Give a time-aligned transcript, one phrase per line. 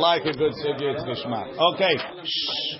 [0.00, 1.58] like a good sugya, it's geschmack.
[1.74, 2.78] Okay, Shh.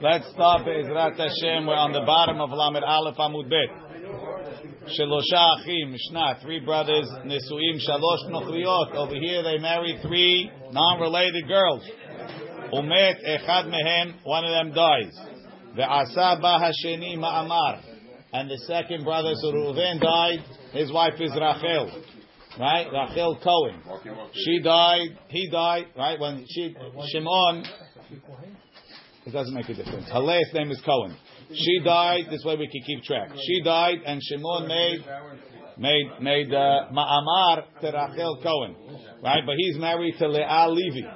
[0.00, 1.66] let's stop Ezrat Hashem.
[1.66, 3.66] We're on the bottom of Lamed Aleph Amud Bet.
[4.94, 8.94] Shelosha Achim, Mishnah, three brothers, Nesuim, Shalosh Nochriot.
[8.94, 11.82] Over here they married three non-related girls.
[12.72, 15.18] Umet Echad Mehem, one of them dies.
[15.76, 17.82] Ve'asa Ba Hasheni Ma'amar.
[18.32, 19.50] And the second brother, so
[19.98, 21.90] died, his wife is Rachel
[22.62, 22.86] right?
[22.92, 23.82] Rachel Cohen.
[24.32, 25.18] She died.
[25.28, 25.86] He died.
[25.96, 26.74] Right when she
[27.12, 27.64] Shimon.
[29.26, 30.08] It doesn't make a difference.
[30.10, 31.16] Her last name is Cohen.
[31.52, 32.24] She died.
[32.30, 33.30] This way we can keep track.
[33.46, 35.04] She died, and Shimon made
[35.76, 38.76] made made uh, ma'amar to Rachel Cohen,
[39.22, 39.42] right?
[39.44, 41.06] But he's married to Leah Levy.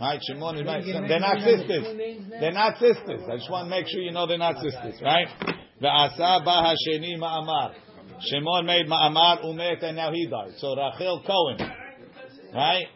[0.00, 1.10] Right, Shimon is married.
[1.10, 1.86] They're not sisters.
[2.40, 3.20] They're not sisters.
[3.30, 5.28] I just want to make sure you know they're not sisters, right?
[5.82, 7.74] Ve'asa ba hasheni ma'amar.
[8.28, 10.52] Shimon made Ma'amar Umet and now he died.
[10.58, 11.58] So Rachel Cohen,
[12.54, 12.86] right?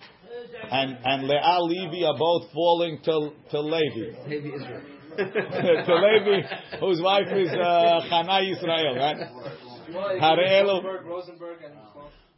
[0.71, 4.29] And and Leah Levi are both falling to to Levi.
[4.29, 4.83] Levi Israel.
[5.17, 6.43] to Levi,
[6.81, 9.17] whose wife is uh, Chana Yisrael, right?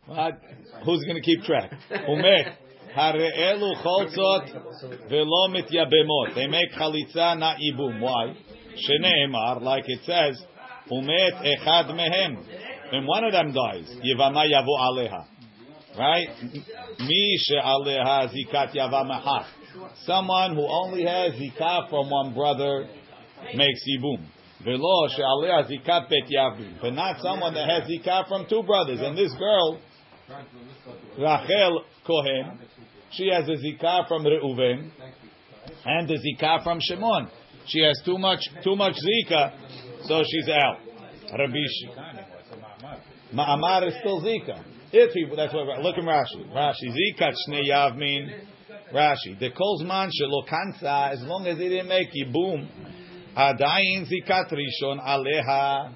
[0.06, 0.41] What?
[0.84, 1.72] Who's going to keep track?
[1.91, 2.56] Umet.
[2.94, 6.34] Hareelu cholzot velo mityabemot.
[6.34, 8.00] They make chalitza not ibum.
[8.00, 8.34] Why?
[8.75, 10.42] Sheneemar, like it says,
[10.91, 12.44] umet echad mehem
[12.92, 15.26] and one of them dies, Yivama Yavu Aleha.
[15.98, 16.28] Right?
[17.00, 19.46] Mi Aleha Zikat Yavamahach.
[20.04, 22.88] Someone who only has Zikah from one brother
[23.54, 24.26] makes Yibum.
[24.64, 26.80] Velo Aleha Zikat Bet Yavim.
[26.80, 29.00] But not someone that has Zikah from two brothers.
[29.00, 29.80] And this girl,
[31.18, 32.58] Rachel Cohen,
[33.12, 34.90] she has a Zikah from Reuven
[35.84, 37.28] and a Zikah from Shimon.
[37.66, 39.52] She has too much too much Zika,
[40.04, 40.78] so she's out.
[41.36, 41.58] Rabbi
[43.34, 44.62] Ma'amar is still Zika.
[44.92, 46.48] If he, that's what, look in Rashi.
[46.52, 48.30] Rashi, Zika Shneyav mean,
[48.94, 52.69] Rashi, the Kolzman Shelo Kansa, as long as he didn't make Yibum,
[53.36, 55.92] Adayin Zikat Rishon Aleha,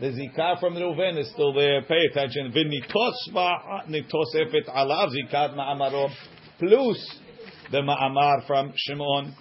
[0.00, 1.82] the Zika from Reuven is still there.
[1.82, 2.52] Pay attention.
[2.52, 6.10] V'nitosva nitosefet alav Zikat Ma'amaro,
[6.58, 7.18] plus
[7.70, 9.34] the Ma'amar from Shimon.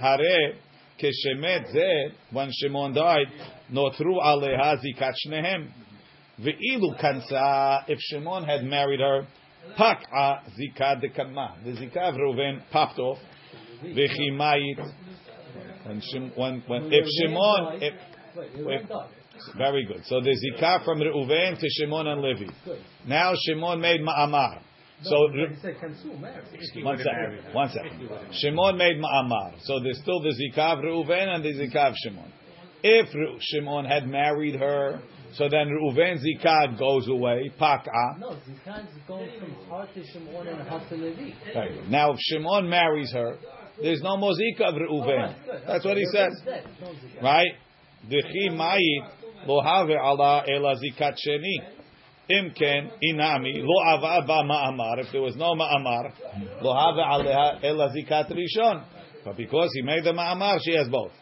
[0.00, 0.54] Hare,
[0.98, 3.26] keshemet zeh, when Shimon died,
[3.70, 5.68] notru aleha Zikat Shnehem.
[6.40, 9.26] Ve'ilu kansa, if Shimon had married her,
[9.78, 11.62] pak'a zika dekama.
[11.64, 13.18] The zika of Reuven popped off.
[13.84, 14.92] Vechimayit.
[15.84, 17.94] When, when, when, if Shimon, if,
[18.36, 18.90] if,
[19.56, 20.02] very good.
[20.06, 22.52] So the zika from Reuven to Shimon and Levi.
[23.06, 24.60] Now Shimon made ma'amar.
[25.02, 25.96] So one second,
[27.52, 28.08] one second.
[28.32, 29.54] Shimon made ma'amar.
[29.62, 32.32] So there's still the zika of Reuven and the zika of Shimon.
[32.82, 33.08] If
[33.40, 35.00] Shimon had married her
[35.34, 37.52] so then Reuven Zikah goes away.
[37.60, 38.18] Pak'a.
[38.18, 41.30] No, Zikah is going from to Shimon and to Levi.
[41.54, 41.88] Right.
[41.88, 43.36] Now, if Shimon marries her,
[43.80, 45.34] there's no more Zikah of Reuven.
[45.48, 46.32] Oh, That's what he says.
[47.22, 47.52] Right?
[48.08, 51.78] Dechi mayit lo have ala ela zikat sheni.
[52.30, 55.00] Imken inami lo ava ba ma'amar.
[55.00, 56.12] If there was no ma'amar,
[56.62, 58.84] lo have aleha ela zikat rishon.
[59.24, 61.12] But because he made the ma'amar, she has both.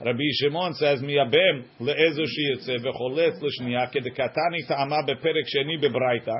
[0.00, 6.32] Rabbi Shimon says, מייבם לאיזו שיוצא וחולץ לשנייה כדקתני טעמה בפרק שני בברייתא.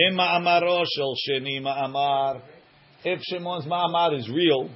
[0.00, 2.32] In מאמרו של שני מאמר,
[3.04, 4.68] if Shimon's מאמר is real,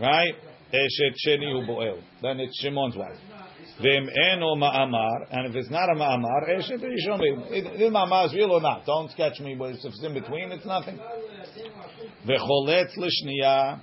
[0.00, 0.36] right,
[0.70, 3.36] אשת שני הוא בועל, then it's Shimon's wife.
[3.80, 7.20] ואם אינו מאמר, and if it's not a מאמר, אשת ראשון,
[7.50, 10.66] if מאמר is real or not, don't sketch me, but if it's in between, it's
[10.66, 10.98] nothing.
[12.26, 13.74] וחולץ לשנייה,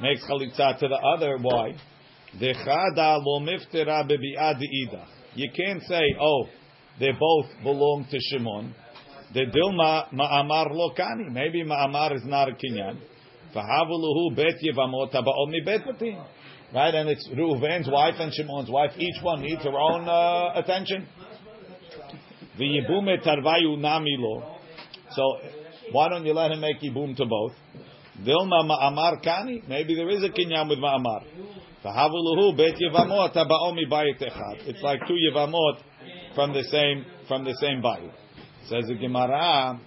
[0.00, 1.38] makes chalitza to the other.
[1.40, 1.74] Why?
[2.40, 4.04] Dechada lo miftera
[5.34, 6.46] You can't say, oh,
[6.98, 8.74] they both belong to Shimon.
[9.32, 11.32] The dilma ma'amar lokani.
[11.32, 12.98] Maybe ma'amar is not a kinyan.
[13.54, 16.24] Fahavuluhu bet yevamot ba'omi bet patim.
[16.72, 18.92] Right, and it's Reuven's wife and Shimon's wife.
[18.96, 21.06] Each one needs her own uh, attention.
[22.58, 24.56] V'yibume tarvayu.
[25.10, 25.38] So
[25.92, 27.52] why don't you let him make yibum to both?
[28.22, 29.66] Dilma ma'amar kani.
[29.68, 31.24] Maybe there is a kinyan with ma'amar.
[31.84, 34.66] Fahavuluhu bet yevamot habaomi bayit echad.
[34.68, 35.80] It's like two yevamot
[36.34, 38.12] from the same from the same bayit.
[38.68, 39.80] Says the Gemara.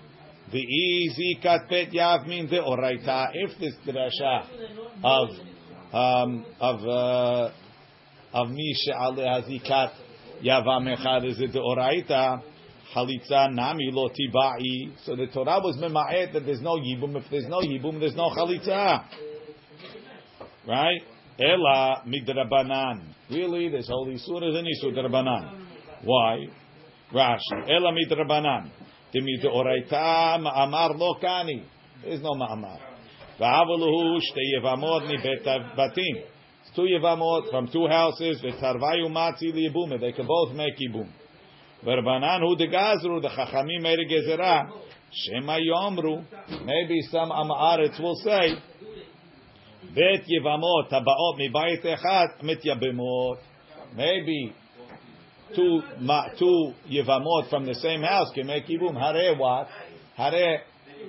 [0.51, 3.31] The easy kat bet yav means the oraita.
[3.33, 4.45] If this drasha
[5.03, 5.29] of
[5.93, 7.51] um, of uh,
[8.33, 9.91] of misha ale hazikat
[10.43, 12.41] yavam echad is it the oraita?
[12.93, 14.97] Chalitza nami lo tibai.
[15.03, 17.15] So the Torah was mema'et that there's no yibum.
[17.15, 19.05] If there's no yibum, there's no chalitza.
[20.67, 21.01] Right?
[21.39, 23.13] Ela midrabanan.
[23.29, 25.65] Really, this holy surah is an isur drabanan.
[26.03, 26.47] Why?
[27.13, 27.69] Rashi.
[27.69, 28.71] Ela midrabanan.
[29.13, 31.63] Dimi deoraita ma'amar lo kani.
[32.03, 32.79] There's no ma'amar.
[33.39, 35.45] V'avaluhu shte yevamot bet
[35.77, 36.23] batim.
[36.75, 38.41] Two yevamot from two houses.
[38.41, 39.99] V'tarvayu matzi liyibum.
[39.99, 41.09] They can both make yibum.
[41.85, 43.21] V'rabanan hu degazru.
[43.21, 44.69] The chachamim made a gezerah.
[46.65, 48.55] Maybe some amaretz will say.
[49.95, 53.37] Bet yevamot habaot mi bayit echad mityabimot.
[53.95, 54.53] Maybe
[55.55, 55.81] two
[56.37, 58.99] two yevamot from the same house can make yibum.
[58.99, 59.67] Hare what?
[60.15, 60.61] Hare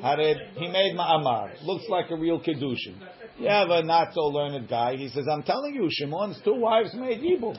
[0.03, 0.35] hare.
[0.55, 1.63] He made ma'amar.
[1.65, 2.97] Looks like a real kedushin.
[3.39, 4.97] You have a not so learned guy.
[4.97, 7.59] He says, "I'm telling you, Shimon's two wives made yibum."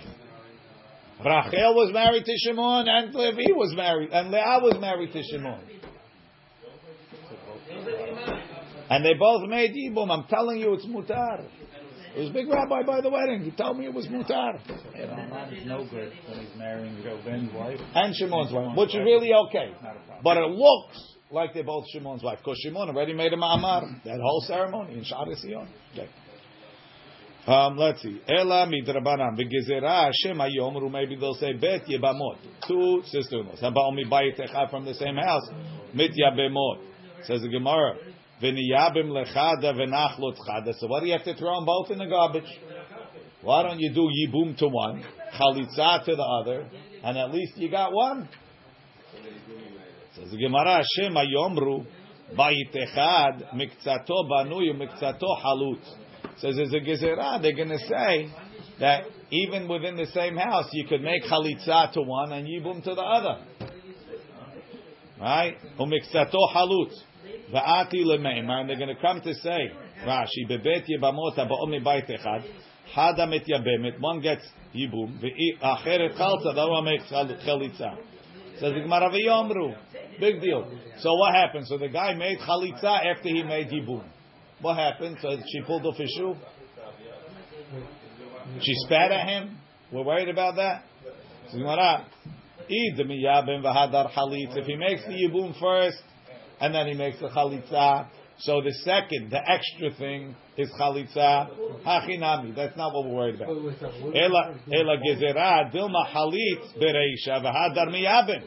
[1.19, 5.59] Rachel was married to Shimon, and Levi was married, and Leah was married to Shimon.
[8.89, 10.09] And they both made yibum.
[10.09, 11.45] I'm telling you, it's mutar.
[12.15, 13.43] It was big rabbi by the wedding.
[13.43, 14.59] He told me it was mutar.
[14.95, 15.05] You
[15.67, 17.79] know, no good when he's marrying Reuven's wife.
[17.93, 19.73] And Shimon's wife, which is really okay.
[20.23, 20.97] But it looks
[21.31, 24.03] like they're both Shimon's wife, because Shimon already made a ma'amar.
[24.05, 25.67] That whole ceremony in Sion.
[25.93, 26.09] Okay.
[27.47, 28.21] Um, let's see.
[28.27, 30.91] Ela midrabanan v'gezerah Hashem hayomru.
[30.91, 32.37] Maybe they'll say bet yebamot.
[32.67, 33.59] Two sister-in-laws.
[33.61, 35.49] Haba'om mibayit echad from the same house.
[35.93, 36.79] Mit yabemot.
[37.23, 37.95] Says the Gemara.
[38.41, 40.73] V'niyabim lechada v'nachlot chada.
[40.77, 42.59] So what do you have to throw them both in the garbage?
[43.41, 45.01] Why don't you do yibum to one,
[45.39, 46.67] chalitza to the other,
[47.03, 48.27] and at least you got one?
[50.13, 51.85] Says the Gemara, Hashem ayomru,
[52.37, 55.79] bayit echad, mikzato banuy, mikzato halut.
[56.41, 58.29] Says there's a gezerah, they're going to say
[58.79, 62.95] that even within the same house, you could make chalitza to one and yibum to
[62.95, 63.43] the other.
[65.19, 65.57] Right?
[65.77, 66.91] Umikzato halut.
[67.53, 69.71] Va'ati lemeimar, and they're going to come to say,
[70.05, 72.45] Rashi, bebet yibamot ha'ba'om mibayit echad,
[72.95, 77.97] hada met yabemet, one gets yibum, ve'acheret chalza, the other one makes chalitza.
[78.59, 79.09] Says the Gemara.
[80.19, 80.69] Big deal.
[80.99, 81.67] So what happened?
[81.67, 84.03] So the guy made chalitza after he made yibum.
[84.61, 85.17] What happened?
[85.21, 86.35] So she pulled off his shoe.
[88.61, 89.57] She spat at him.
[89.91, 90.83] We're worried about that.
[92.71, 96.03] If he makes the yibum first,
[96.61, 98.07] and then he makes the chalitza.
[98.41, 101.49] So the second, the extra thing is chalitza
[101.85, 102.55] hachinami.
[102.55, 103.49] That's not what we're worried about.
[104.15, 104.55] Ela
[105.73, 106.05] dilma
[106.79, 108.43] bereisha v'hadar miyabim.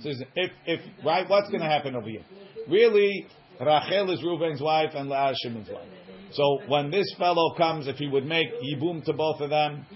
[0.00, 2.24] Says if if right, what's going to happen over here?
[2.68, 3.26] Really,
[3.60, 5.88] Rachel is Reuven's wife and Leah is Shimon's wife.
[6.32, 9.86] So when this fellow comes, if he would make yibum to both of them,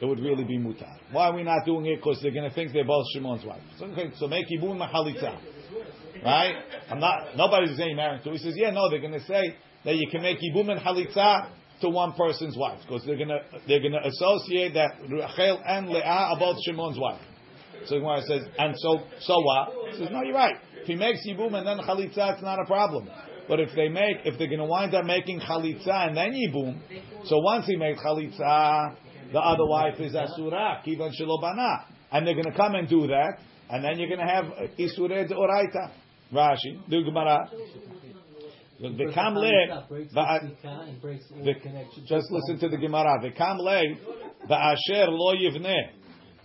[0.00, 0.98] it would really be mutar.
[1.10, 1.96] Why are we not doing it?
[1.96, 3.62] Because they're going to think they're both Shimon's wife.
[3.78, 5.38] So, okay, so make yibum chalitza.
[6.22, 6.54] Right?
[6.90, 7.36] I'm not.
[7.36, 8.30] Nobody's saying marrying to.
[8.30, 8.90] He says, yeah, no.
[8.90, 9.54] They're going to say
[9.84, 13.40] that you can make yibum and halitza to one person's wife because they're going to
[13.68, 17.20] they're going to associate that Rachel and Leah are both Shimon's wife.
[17.86, 19.92] So the says, and so so what?
[19.92, 20.56] He says, no, you're right.
[20.86, 23.10] If he makes yibum and then chalitza, it's not a problem.
[23.48, 26.78] But if they make, if they're going to wind up making chalitza and then yibum,
[27.24, 28.94] so once he made chalitza,
[29.32, 33.38] the other wife is asura, kivan shelobana, and they're going to come and do that,
[33.68, 34.44] and then you're going to have
[34.78, 35.90] isure oraita.
[36.32, 37.48] Rashi, the Gemara.
[38.80, 39.84] V'kam le,
[42.06, 43.18] just listen to the Gemara.
[43.24, 43.82] V'kam le,
[44.48, 45.90] v'asher lo yivneh.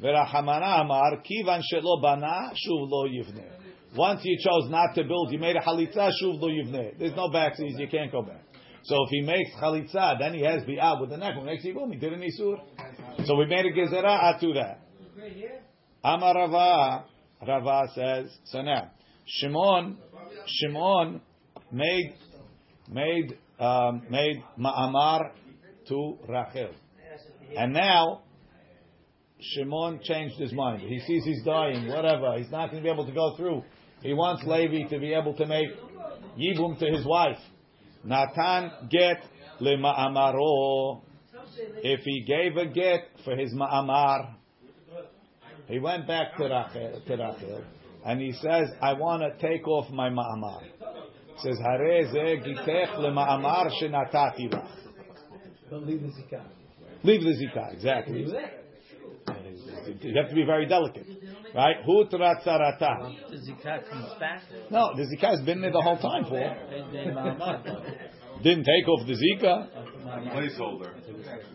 [0.01, 3.60] V'rachamana amar, kivan shelo bana, shuv lo yivneh.
[3.95, 6.97] Once you chose not to build, you made a chalitza, shuv lo yivneh.
[6.97, 8.41] There's no backsies, you can't go back.
[8.83, 11.35] So if he makes chalitza, then he has bi'ah with the neck.
[11.35, 12.57] When makes yibum, he did an isur.
[13.25, 14.79] So we made a gezerah to that.
[16.03, 17.05] Amar Rava,
[17.45, 18.91] Rava says, so now,
[19.25, 19.97] Shimon,
[20.47, 21.21] Shimon
[21.71, 22.15] made
[22.89, 25.31] made um, made ma'amar
[25.87, 26.71] to Rachel,
[27.55, 28.21] and now
[29.39, 30.81] Shimon changed his mind.
[30.81, 32.37] He sees he's dying, whatever.
[32.37, 33.63] He's not going to be able to go through.
[34.01, 35.69] He wants Levi to be able to make
[36.37, 37.37] yibum to his wife.
[38.03, 39.23] Natan get
[39.59, 41.01] le ma'amaro.
[41.83, 44.35] If he gave a get for his ma'amar,
[45.67, 47.63] he went back to Rachel, to Rachel
[48.05, 50.63] and he says, I want to take off my ma'amar.
[50.63, 54.67] He says, Hare ze gitech le'ma'amar shenatati lach.
[55.69, 56.43] Don't leave the zikah.
[57.03, 58.25] Leave the zikah, exactly.
[60.01, 61.05] You have to be very delicate,
[61.55, 61.77] right?
[61.85, 63.29] Hu tratzarata.
[63.29, 64.43] The zikah comes back.
[64.69, 66.55] No, the zikah has been there the whole time, Paul
[68.43, 69.67] didn't take off the zika.
[70.33, 70.91] Placeholder.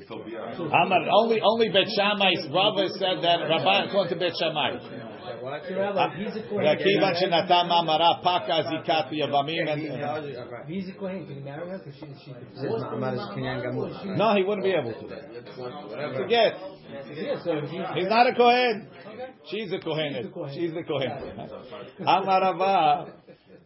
[0.08, 4.78] Amar, only only Bet Shammai's Rava said that Rabban according to Bet Shammai.
[5.42, 8.62] Rakiva shenatam amara paka.
[10.68, 11.26] He's a kohen.
[11.26, 11.78] Can he marry her?
[11.78, 12.34] Because she's she's
[14.16, 16.16] No, he wouldn't be able to.
[16.16, 16.54] Forget.
[17.94, 18.88] He's not a kohen.
[19.50, 20.32] She's a kohen.
[20.54, 21.10] She's the kohen.
[22.00, 23.10] Amarava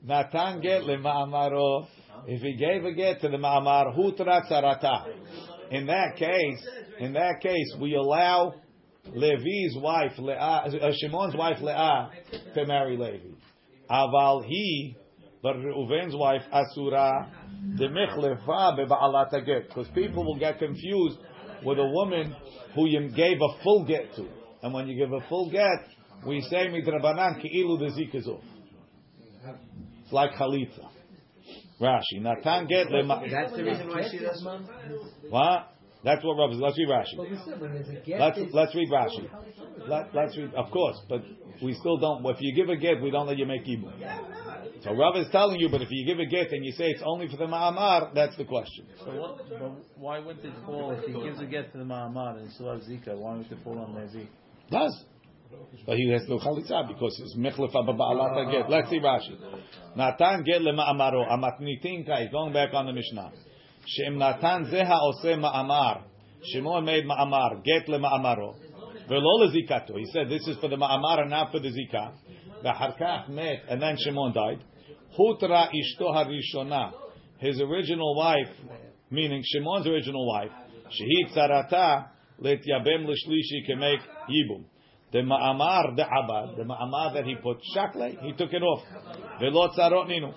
[0.03, 1.87] natan get lema amaro.
[2.27, 5.15] If he gave a get to the ma'amar, hutra tzarata.
[5.71, 8.55] In that case, in that case, we allow
[9.07, 12.11] Levi's wife, Leah, uh, Shimon's wife Leah,
[12.55, 13.35] to marry Levi.
[13.91, 14.97] Aval he,
[15.43, 17.29] but Reuven's wife Asura,
[17.77, 21.19] the michlefa beba'alat get, because people will get confused
[21.65, 22.35] with a woman
[22.75, 24.29] who you gave a full get to,
[24.63, 25.89] and when you give a full get,
[26.27, 28.39] we say midrabanan ki'ilu the.
[30.03, 30.89] It's like chalitza.
[31.81, 34.47] Rashi, Natan get le That's the reason why she does.
[35.29, 35.73] what?
[36.03, 36.51] That's what Rav.
[36.53, 37.17] Let's read Rashi.
[37.17, 39.29] But we said when there's a get, Let's let's read Rashi.
[39.87, 41.23] Let, let's read, of course, but
[41.63, 42.25] we still don't.
[42.27, 43.93] If you give a get, we don't let you make ibum.
[44.83, 47.03] So Rav is telling you, but if you give a get and you say it's
[47.05, 48.87] only for the ma'amar, that's the question.
[48.99, 52.39] So what, but why wouldn't it fall if he gives a get to the Ma'amar
[52.39, 53.17] and still has Zika?
[53.17, 54.27] Why would it fall on Levi?
[54.71, 55.05] Does.
[55.87, 58.71] But he has no chalitza because it's mechlef ba'alat get.
[58.71, 59.37] Let's see Rashi.
[59.97, 62.29] Natan get le ma'amaro amatnitin kai.
[62.31, 63.33] Going back on the Mishnah.
[63.87, 66.03] Shem Natan zeha ose ma'amar.
[66.53, 68.55] Shimon made ma'amar get le ma'amaro.
[69.09, 69.97] Velo le zikato.
[69.99, 72.13] He said this is for the ma'amar and not for the zikah.
[72.65, 74.63] V'harkach met and then Shimon died.
[75.19, 76.93] Hutra ishto harishona.
[77.39, 78.55] His original wife,
[79.11, 80.53] meaning Shimon's original wife,
[80.91, 84.65] shehi tzarata let yabem l'shlishi can make yibum.
[85.13, 88.85] The ma'amar, the abad, the ma'amar that he put shakle, he took it off.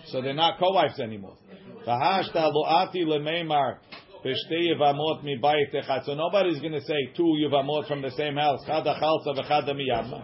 [0.08, 1.38] So they're not co-wives anymore.
[1.86, 1.94] Mi
[5.38, 6.06] bayit.
[6.06, 8.66] So nobody's going to say two yivamot from the same house.
[8.66, 10.24] Chad achalza v'chad miyavma.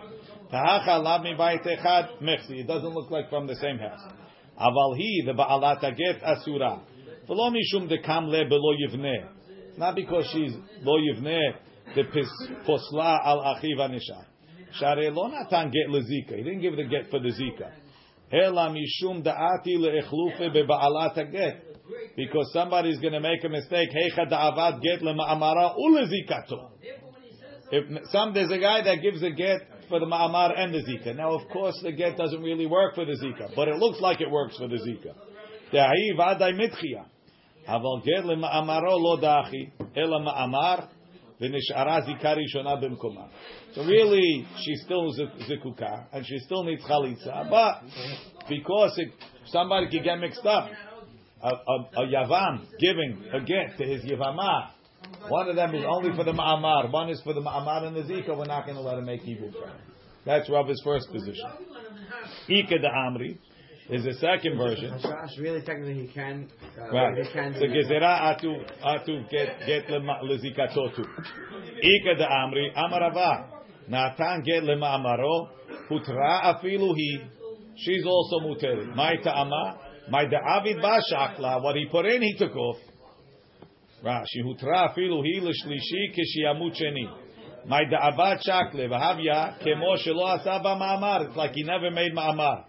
[0.52, 2.62] V'hacha lav mi bayit echad mechsi.
[2.62, 4.02] It doesn't look like from the same house.
[4.60, 6.82] Aval hi, the ba'alat aget asura.
[7.28, 9.28] V'lo mishum dekam le yivneh.
[9.78, 11.54] Not because she's lo yivneh,
[12.66, 13.80] posla al achiv.
[14.74, 16.36] Share lo natan get lezika.
[16.38, 17.72] He didn't give the get for the zika.
[18.30, 21.64] Hela mishum da'ati le'echlufe be'ba'alat get.
[22.16, 23.90] Because somebody's going to make a mistake.
[23.90, 26.70] Hecha da'avat get le'ma'amara u'lezikato.
[27.72, 31.16] If some there's a guy that gives a get for the ma'amar and the zika.
[31.16, 34.22] Now, of course, the get doesn't really work for the zika, but it looks like
[34.22, 35.14] it works for the zika.
[35.74, 37.06] Da'i v'adai mitchia.
[37.68, 39.72] Aval get le'ma'amaro lo da'achi.
[39.96, 40.90] Ela ma'amar
[41.40, 41.48] so
[43.86, 47.82] really, she still is zikuka and she still needs chalitza, but
[48.50, 49.10] because it,
[49.46, 50.70] somebody could get mixed up,
[51.42, 54.72] a, a, a yavam giving a get to his yavama,
[55.30, 58.02] one of them is only for the ma'amar, one is for the ma'amar and the
[58.02, 58.38] zika.
[58.38, 59.52] We're not going to let him make evil.
[60.26, 61.50] That's Rav's first position.
[62.50, 63.38] Ika de amri
[63.90, 64.92] is the second version.
[64.92, 66.48] Hashash, really, technically, he can.
[66.78, 67.18] Uh, Right.
[67.26, 68.54] He can So gezerah atu
[68.84, 71.04] atu get get lema- lezikatotu.
[71.82, 73.48] Ika da amri amarava
[73.88, 75.50] natan get lema'amaro
[75.90, 77.28] hutra afilu hi.
[77.78, 78.94] She's also muteri.
[78.96, 79.78] My ta'ama
[80.10, 81.64] my da'avid bashakla.
[81.64, 82.78] What he put in, he took off.
[84.04, 87.10] Rashi hutra afilu hi l'shlishi kishiyamut sheni.
[87.68, 91.28] My da'avat shakle v'havya kemo shelo asa ba'ma'amar.
[91.28, 92.66] It's like he never made ma'amar.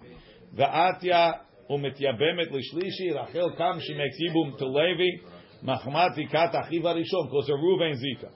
[0.57, 1.40] Va'atya
[1.71, 3.14] umityabemet l'shlishi.
[3.14, 5.23] Rachel comes, she makes yibum to Levi.
[5.64, 8.30] Machmat zikat achiv harishon, because of Ruven zika.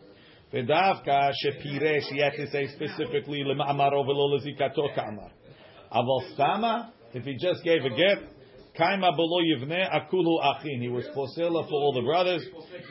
[0.52, 5.30] V'davka shepiresh, he had to say specifically lema'amaro v'lo lezikato ka'amar.
[5.92, 8.33] Aval stama, if he just gave a gift,
[8.78, 10.80] kaima below yivne akulu achin.
[10.80, 12.44] He was posela for all the brothers.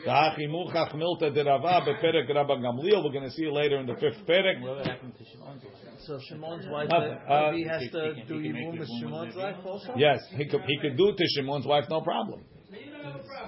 [0.04, 3.04] Ta'achi muchach milta derava beperek Rabban Gamliel.
[3.04, 4.60] We're going to see it later in the fifth perek.
[4.60, 6.00] What happened to Shimon's wife?
[6.06, 9.94] So Shimon's wife, uh, Uh, he has to do Yibum with Shimon's wife also?
[9.96, 12.40] Yes, he could, he could do it to Shimon's wife, no problem.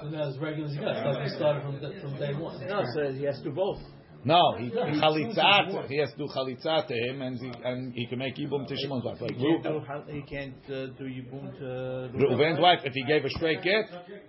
[0.03, 0.97] and that's regular zikah.
[0.97, 2.67] It's like we started from from day one.
[2.67, 3.81] No, so he has to both.
[4.27, 5.87] No, he chalitzat.
[5.89, 8.75] He has to do chalitzat to him, and he, and he can make ibum to
[8.75, 9.21] Shimon's wife.
[9.21, 12.93] Like He can't do, Ru- how- he can't uh, do Yibum to Reuven's wife, if
[12.93, 13.85] he gave a straight get,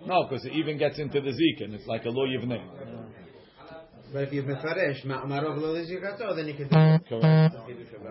[0.06, 2.62] no, because it even gets into the zik, and it's like a lo yivneh.
[4.12, 6.68] But if you mefresh ma'amarov lo lizikato, then you can.
[6.68, 7.56] Correct.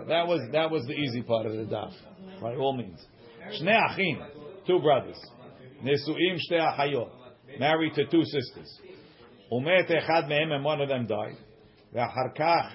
[0.09, 1.93] That was that was the easy part of the daf,
[2.41, 2.99] by all means.
[3.61, 4.19] Shnei achim,
[4.67, 5.17] two brothers,
[5.81, 7.09] nesuim shtei achayot,
[7.59, 8.79] married to two sisters.
[9.53, 11.37] Umet echad mehem, and one of them died.
[11.93, 12.71] Ve'achar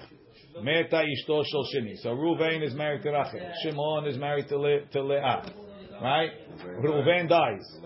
[0.61, 1.97] meta ishto shel sheni.
[2.01, 3.39] So Ruvain is married to Rachel.
[3.63, 5.43] Shimon is married to Le, to Leah.
[6.01, 6.31] Right?
[6.83, 7.79] Ruvain dies,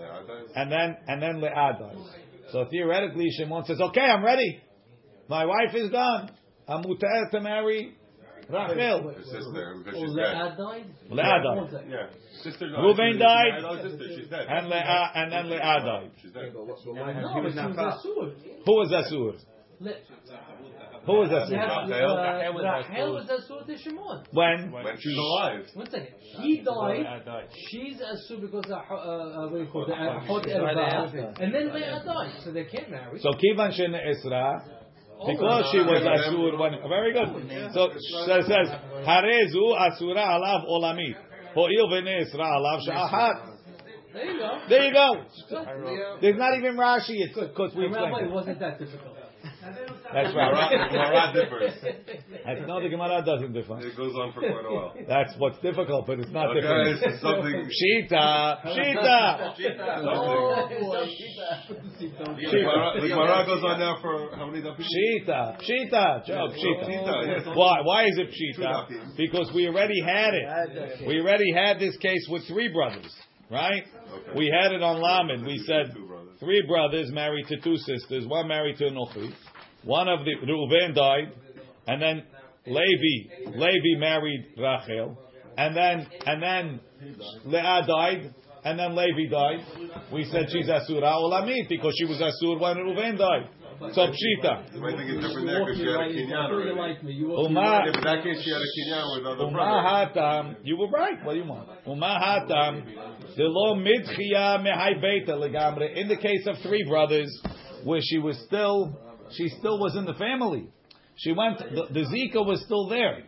[0.54, 1.98] and then and then Leah dies.
[2.52, 4.60] So theoretically, Shimon says, "Okay, I'm ready.
[5.28, 6.30] My wife is gone.
[6.66, 7.94] I'm mutar to marry
[8.48, 9.12] Rachel.
[9.12, 10.84] Her sister, because she's Leah died?
[11.10, 11.84] Leah died.
[11.88, 12.06] Yeah.
[12.42, 13.54] Sister Reuven she's died.
[13.56, 14.46] Rachel's sister, she's dead.
[14.48, 16.10] And Leah, and then Leah died.
[16.22, 16.54] She's dead.
[16.54, 18.06] No, was she not was fast.
[18.06, 18.32] Asur.
[18.64, 19.38] Who was Asur?
[21.08, 21.88] Le- Who was Yes, Asur?
[21.88, 22.16] Rachel.
[22.16, 23.56] uh, Rachel was Rachel Asur.
[23.56, 24.24] was to Shimon.
[24.32, 24.72] When?
[24.72, 25.64] When she's alive.
[25.74, 26.08] One second.
[26.42, 27.48] He died.
[27.70, 29.92] She's Asur because of, uh, uh, what do you call it?
[29.92, 33.18] Uh, Hot Right And then Leah died, so they can't marry.
[33.20, 34.62] So Kivan Shene Isra,
[35.26, 37.72] because she was Asur when very good.
[37.74, 37.88] So
[38.26, 38.68] so it says
[39.06, 41.16] Harezu Asura Alav Olamit.
[41.54, 43.54] Ho'il v'ne Isra Alav Sha'ahat.
[44.12, 44.58] There you go.
[44.68, 46.18] There you go.
[46.20, 47.16] There's not even Rashi.
[47.24, 48.26] It's because we Rabbi, explained.
[48.26, 48.34] it it.
[48.34, 49.17] wasn't that difficult.
[50.12, 50.90] That's Gemara right.
[50.90, 51.74] Gemara differs.
[52.46, 53.78] That's no, the Gemara doesn't differ.
[53.80, 54.94] It goes on for quite a while.
[55.08, 57.02] That's what's difficult, but it's not Okay, different.
[57.02, 57.68] it's something.
[57.68, 59.54] Shita, Shita,
[60.06, 60.68] Oh,
[61.98, 64.80] The Gemara the Gemara goes on now for how many dapim?
[64.80, 67.56] Pshita, Pshita, Joe, Pshita, Pshita.
[67.56, 67.80] Why?
[67.82, 68.88] Why is it Two Pshita?
[68.88, 69.16] dapim.
[69.16, 71.06] Because we already had it.
[71.06, 73.12] We already had this case with three brothers,
[73.50, 73.82] right?
[74.12, 74.38] Okay.
[74.38, 75.44] We had it on Lamed.
[75.46, 75.94] We said
[76.40, 79.32] three brothers married to two sisters, one married to a Nochi.
[79.88, 81.32] One of the Reuven died,
[81.86, 82.22] and then
[82.66, 85.16] Levi, Levi married Rachel,
[85.56, 86.80] and then and then
[87.46, 89.64] Leah died, and then Levi died.
[90.12, 93.48] We said she's Asura Olamit because she was Asur when Reuven died.
[93.94, 94.74] So Pshita.
[94.74, 96.78] You might think it's different there because she had a kinyan You already.
[96.78, 97.14] like me.
[97.14, 97.84] Uma.
[97.86, 100.56] Yeah, that case she had a kinyan with other brothers.
[100.64, 101.24] You were right.
[101.24, 101.66] What do you want?
[101.86, 102.84] Umahatam,
[103.38, 105.96] the law midchia mehai beta legamre.
[105.96, 107.30] In the case of three brothers,
[107.84, 108.98] where she was still,
[109.32, 110.68] she still was in the family.
[111.16, 111.58] She went.
[111.58, 113.22] The, the Zika was still there.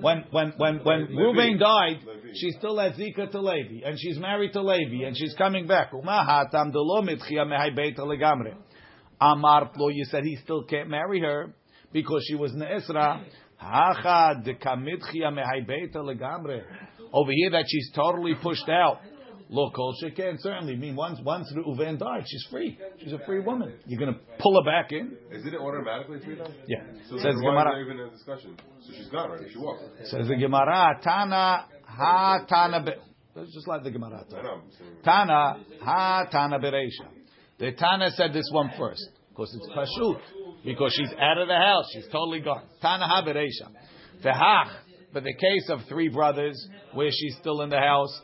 [0.00, 1.06] When when when when.
[1.14, 2.00] Reuben died,
[2.34, 5.92] she still had Zika to Levi, and she's married to Levi, and she's coming back.
[5.92, 8.54] Umahatam the law midchia mehai beta legamre.
[9.20, 11.54] Amar Plo, you said he still can't marry her
[11.92, 13.24] because she was Ne'esra.
[13.56, 16.62] Hacha de kamitchia mehaibeta legamre.
[17.12, 18.98] Over here that she's totally pushed out.
[19.50, 20.72] Look, kol sheken, certainly.
[20.72, 22.78] I mean, once, once Reuven died, she's free.
[23.02, 23.74] She's a free woman.
[23.86, 25.16] You're going to pull her back in?
[25.30, 26.54] Is it automatically three times?
[26.66, 26.78] Yeah.
[27.08, 27.64] So Says then the is Gemara.
[27.72, 28.56] there even a discussion?
[28.86, 29.52] So she's gone already.
[29.52, 29.82] She walked.
[30.04, 32.92] Says the Gemara, Tana, ha Tana, be,
[33.52, 34.42] just like the Gemara I talk.
[34.42, 34.50] know.
[34.50, 37.06] I'm saying- Tana, ha Tana bereisha.
[37.58, 40.20] The Tana said this one first because it's pashut
[40.64, 41.84] because she's out of the house.
[41.92, 42.62] She's totally gone.
[42.80, 43.68] Tana ha bereisha.
[44.24, 44.72] V'hach,
[45.12, 46.56] but the case of three brothers
[46.94, 48.20] where she's still in the house,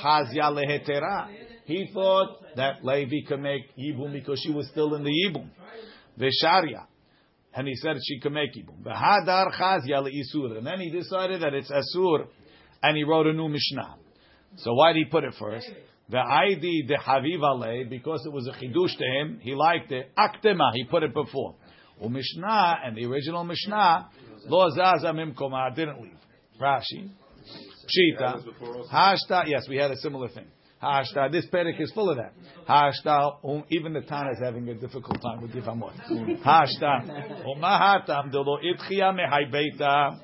[0.00, 1.28] hazya lehetera.
[1.64, 5.48] He thought that Levi could make yibum because she was still in the yibum.
[6.18, 6.86] V'sharia.
[7.54, 8.82] And he said she could make yibum.
[8.82, 10.58] V'hadar chazya leisur.
[10.58, 12.26] And then he decided that it's asur,
[12.82, 13.96] and he wrote a new mishnah.
[14.56, 15.70] So why did he put it first?
[16.08, 20.10] The ID the Haviv Ale, because it was a chidush to him, he liked it.
[20.16, 21.54] Aktema, he put it before.
[22.06, 24.08] Mishnah and the original Mishnah,
[24.46, 26.18] lo zaza mimkoma, didn't leave.
[26.60, 27.10] Rashi,
[27.92, 28.44] Pshita.
[28.92, 29.44] Hashta.
[29.46, 30.46] Yes, we had a similar thing.
[30.82, 31.30] Hashta.
[31.30, 32.32] This perek is full of that.
[32.68, 33.38] Hashta.
[33.44, 35.94] um, Even the Tana is having a difficult time with Yivamot.
[36.42, 37.44] Hashta.
[37.46, 40.20] Umahatam delo itchia mehaybeita.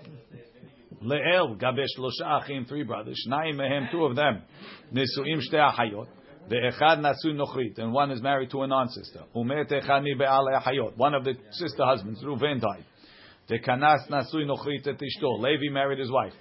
[1.02, 3.16] Le'el gabesh losha achim, three brothers.
[3.28, 4.42] Shnayim mehem, two of them.
[4.92, 6.08] Nisuim shtei achayot.
[6.48, 9.20] The echad nasu nochrit, and one is married to a non-sister.
[9.36, 10.96] Umet echad mi be'al achayot.
[10.96, 12.84] One of the sister husbands, Reuven died.
[13.48, 15.38] The kanas nasui nochrit et ishto.
[15.38, 16.32] Levi married his wife.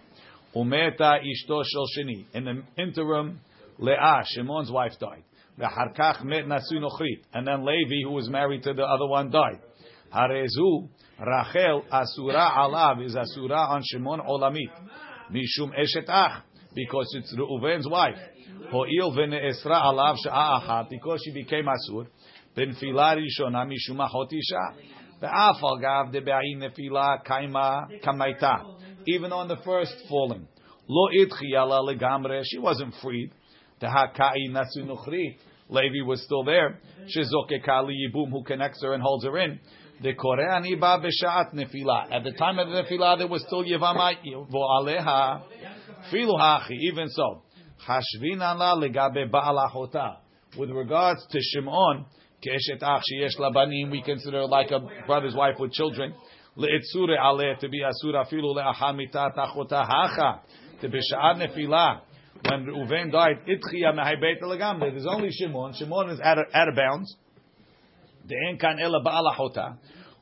[0.56, 2.26] Umeta ishto shel sheni.
[2.34, 3.40] In the interim,
[3.78, 5.24] Leah, Shimon's wife, died.
[5.58, 7.22] V'harkach met nasui nochrit.
[7.32, 9.60] And then Levi, who was married to the other one, died.
[10.14, 14.70] Harezu, Rachel, asura alav, is asura on Shimon olamit.
[15.30, 16.42] Mishum eshet ach,
[16.74, 18.18] because it's Reuven's wife.
[18.70, 22.06] Ho'il v'ne'esra alav sha'a achat, because she became asur.
[22.56, 24.82] בנפילה ראשונה משום אחות אישה.
[25.20, 28.54] ואף על גב דבעי נפילה קיימה כמייתה.
[29.07, 30.47] even on the first falling.
[30.87, 32.41] Lo itchiyala legamre.
[32.45, 33.31] She wasn't freed.
[33.79, 35.37] The Tehakai nasunuchri.
[35.69, 36.79] Levi was still there.
[37.05, 39.59] Shizoke kali yibum who connects her and holds her in.
[40.01, 42.11] The koreani ba b'shaat nefila.
[42.11, 44.15] At the time of the nefila, there was still Yevamai.
[44.49, 45.41] vo'aleha
[46.11, 46.77] filu hachi.
[46.91, 47.43] Even so,
[47.87, 50.17] hashvinan la legabe ba'alachota.
[50.57, 52.05] With regards to Shimon,
[52.45, 56.13] keshet ach sheyesh labanim, we consider like a brother's wife with children.
[56.56, 60.32] לאצורי עליה to be אסורה אפילו לאחר מיתת אחותה האחה.
[60.82, 61.94] בשעת נפילה,
[62.44, 64.80] when Reuven died, itchia mehaybet legam.
[64.80, 65.74] There's only Shimon.
[65.74, 67.16] Shimon is out of, out of bounds.
[68.26, 69.76] De'en kan ela ba'al achota.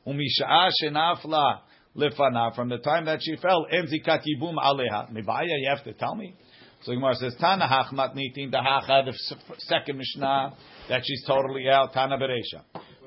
[0.05, 1.61] Umisha'a shenafla
[1.97, 2.53] lefana.
[2.55, 5.11] From the time that she fell, en zikat yibum aleha.
[5.11, 6.35] Mibaya, you have to tell me.
[6.83, 10.53] So Gemara says, Tana hachmat nitin dahacha, the s- second Mishnah,
[10.89, 12.61] that she's totally out, Tana beresha.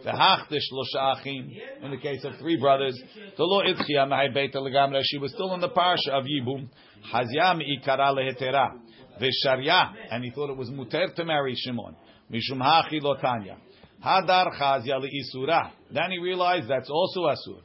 [0.05, 2.99] In the case of three brothers,
[3.37, 5.01] the legamra.
[5.03, 6.69] She was still in the parsha of Yibum.
[7.13, 8.71] Hazya mi'ikara lehetera.
[9.19, 11.95] V'sharya, and he thought it was muter to marry Shimon.
[12.31, 12.61] Mishum.
[15.91, 17.61] Then he realized that's also asur.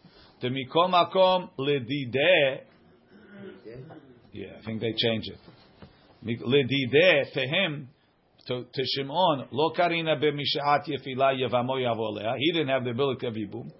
[1.58, 2.60] Ledideh.
[4.32, 5.38] Yeah, I think they changed it.
[6.24, 7.88] Ledideh to him,
[8.46, 12.36] to, to Shimon, lo karina b'mishat yefila yavamo yavolea.
[12.38, 13.70] He didn't have the ability of yibum.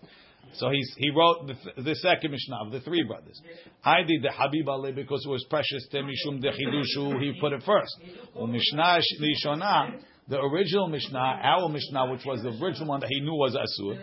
[0.55, 3.41] So he's, he wrote the, the second Mishnah of the three brothers.
[3.85, 7.21] I did the Habib Ali because it was precious to Mishum de Chidushu.
[7.21, 7.99] He put it first.
[8.35, 9.99] Well, Mishnah Lishona,
[10.29, 13.99] the original Mishnah, our Mishnah, which was the original one that he knew was Asur.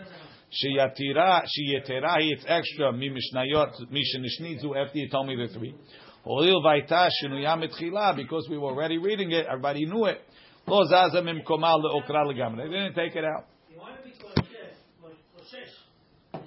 [0.52, 2.91] Sheyatira, sheyetera, it's extra.
[2.91, 4.76] Mi Mishnayot, mi shenishnizu.
[4.76, 5.74] After he told me the three.
[8.15, 9.45] Because we were already reading it.
[9.47, 10.21] Everybody knew it.
[10.67, 12.63] Lo zaza mimkomal leokra legamre.
[12.63, 13.45] They didn't take it out.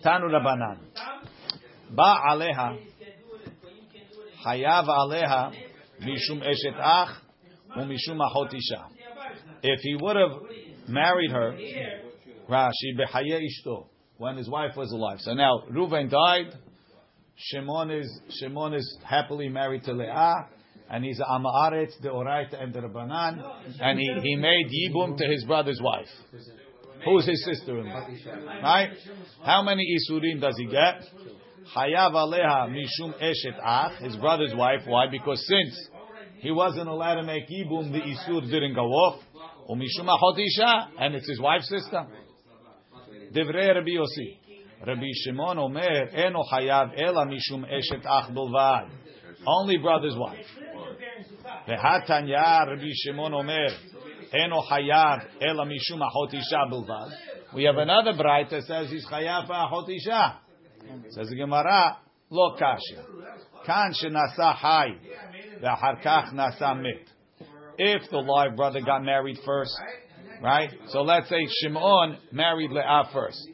[0.05, 0.79] Tanu Rabanan.
[1.91, 2.79] Ba aleha.
[4.47, 5.53] Hayav aleha.
[6.03, 7.23] Mishum eshet ach.
[7.77, 8.87] Umishum achot isha.
[9.63, 10.43] If he would have
[10.89, 11.57] married her,
[12.49, 13.87] Rashi behaye ishto,
[14.19, 15.19] when his wife was alive.
[15.21, 16.55] So now Reuven died.
[17.37, 20.47] Shimon is Shimon is happily married to Leah,
[20.91, 23.43] and he's Amaretz, the Oraita, and the Rabbanan,
[23.81, 26.09] and he, he made Yibum to his brother's wife.
[27.05, 28.09] Who's his sister-in-law?
[28.63, 28.91] Right?
[29.45, 31.03] How many isurim does he get?
[31.77, 34.81] Hayav aleha mishum eshet ach, his brother's wife.
[34.87, 35.07] Why?
[35.11, 35.89] Because since
[36.39, 39.23] he wasn't allowed to make yibum, the isur didn't go off.
[39.67, 42.07] Or mishum achot and it's his wife's sister.
[43.35, 44.39] Divrei Rabbi Yossi.
[44.87, 48.91] Rabbi Shimon Omer, eno hayav ela mishum eshet ach bilvad.
[49.47, 50.47] Only brother's wife.
[51.69, 53.69] Vehatanya Rabbi Shimon Omer,
[54.35, 57.11] eno hayav ela mishum achot isha bilvad.
[57.55, 60.41] We have another braita that says he's chayav achot isha.
[61.11, 61.99] Says the Gemara,
[62.29, 63.03] lo kasha.
[63.65, 64.99] Kan shenasa hay,
[65.63, 67.09] ve'achar kach nasa mit.
[67.79, 69.75] If the live brother got married first,
[70.43, 70.71] right?
[70.89, 73.49] So let's say Shimon married Leah first.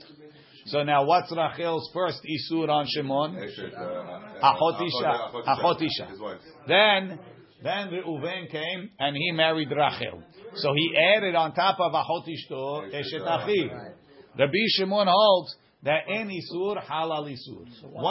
[0.67, 3.37] So now what's Rachel's first isur on Shimon?
[3.37, 5.31] Uh, achot isha.
[5.47, 6.39] Achot isha.
[6.67, 7.19] Then,
[7.63, 10.23] then Reuven came and he married Rachel.
[10.57, 13.95] So he added on top of Achot ishto Eshet Achiv.
[14.39, 17.65] Rabbi Shimon holds that any isur halal isur.
[17.91, 18.03] One,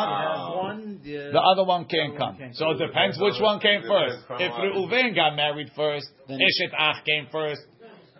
[0.57, 2.37] One, the, the other one can't come.
[2.53, 4.17] So it depends which one came first.
[4.39, 7.61] If Reuven got married first, Eshet Ach came first,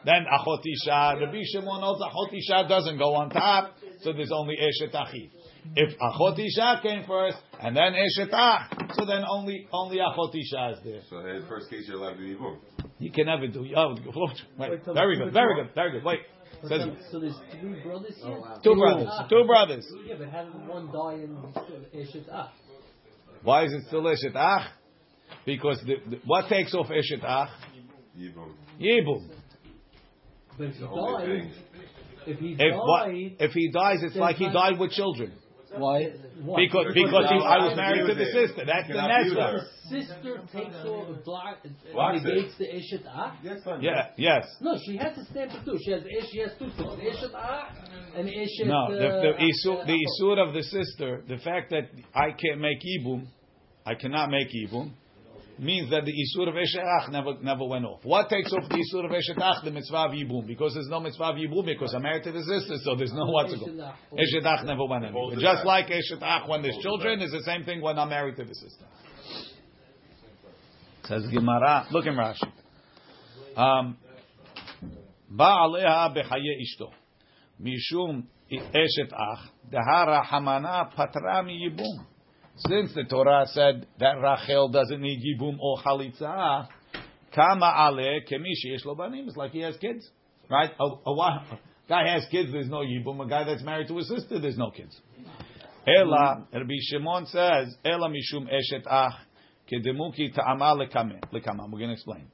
[0.05, 1.19] then Achot Isha.
[1.25, 5.29] Rabbi Shimon knows Achot Isha doesn't go on top, so there's only Eshet Achiv.
[5.75, 10.77] If Achot Isha came first, and then Eshet Ach, so then only only Achot Isha
[10.77, 11.01] is there.
[11.09, 12.57] So in the first case, you're allowed to do Yibum.
[12.99, 13.65] You can never do.
[13.75, 13.95] Oh,
[14.57, 16.03] wait, very good, very good, very good.
[16.03, 16.19] Wait,
[16.67, 18.41] says So there's three brothers here?
[18.63, 19.87] two brothers, two brothers.
[20.05, 21.37] Yeah, but how did one die in
[21.95, 22.51] Eshet Ah?
[23.43, 24.71] Why is it still Eshet Ach?
[25.45, 27.49] Because the, the, what takes off Eshet Ach?
[28.17, 28.53] Yibum.
[28.79, 29.29] Yibum.
[30.57, 31.51] But if he only died,
[32.27, 35.31] if he If what, if he dies, it's like he died with children.
[35.77, 36.11] Why?
[36.43, 36.65] Why?
[36.65, 38.65] Because because he, I was married to the sister.
[38.65, 39.51] That's the Cannot be nesla.
[39.53, 41.57] the sister takes over black
[41.93, 42.27] Blocks it.
[42.27, 43.37] negates the Eshet Ah?
[43.43, 43.81] Yes, son.
[43.81, 44.09] Yeah.
[44.17, 44.45] Yes.
[44.61, 45.77] No, she has to stamp it too.
[45.83, 47.69] She has she has two things: Eshet Ah
[48.15, 48.65] and Eshet.
[48.65, 48.87] No.
[48.91, 50.21] The the uh, isur, the Achot.
[50.21, 53.27] isur of the sister, the fact that I can't make ibum,
[53.85, 54.91] I cannot make ibum,
[55.59, 57.99] means that the isur of esheach never never went off.
[58.03, 59.63] What takes off the isur of esheach?
[59.63, 62.43] The mitzvah of yibum, because there's no mitzvah of yibum because I'm married to the
[62.43, 63.65] sister, so there's no what to go.
[64.13, 65.35] Eshetach never went anywhere.
[65.39, 68.55] Just like Eshetach when there's children is the same thing when I'm married to the
[68.55, 68.85] sister.
[71.05, 71.87] Says Gemara.
[71.91, 72.51] Look in Rashi.
[73.57, 73.97] Um,
[75.33, 76.91] Ba'aleha bechaye ishto.
[77.61, 79.49] Mishum eshet ach.
[79.71, 82.05] Dehara hamana patra mi yibum.
[82.67, 86.67] Since the Torah said that Rachel doesn't need yibum or chalitza,
[87.33, 89.27] kama ale kemishi yesh lo banim.
[89.27, 90.09] It's like he has kids,
[90.49, 90.69] right?
[90.77, 93.25] A, a, a guy has kids, there's no yibum.
[93.25, 94.99] A guy that's married to a sister, there's no kids.
[95.87, 99.13] Ela, Rabbi Shimon says, Ela mishum eshet ach,
[99.71, 100.75] kedemuki ta'ama.
[100.75, 101.71] Lekama.
[101.71, 102.27] We're going to explain.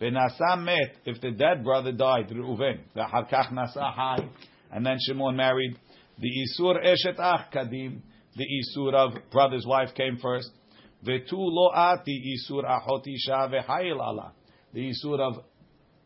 [0.00, 4.28] Benasa met, if the dead brother died, Reuven, v'achar kach nasa hai,
[4.70, 5.76] and then Shimon married,
[6.18, 8.02] the isur eshet ach kadim,
[8.36, 10.50] the isur of brother's wife came first.
[11.04, 13.48] Vetu lo ati isur achot isha.
[14.72, 15.44] The isur of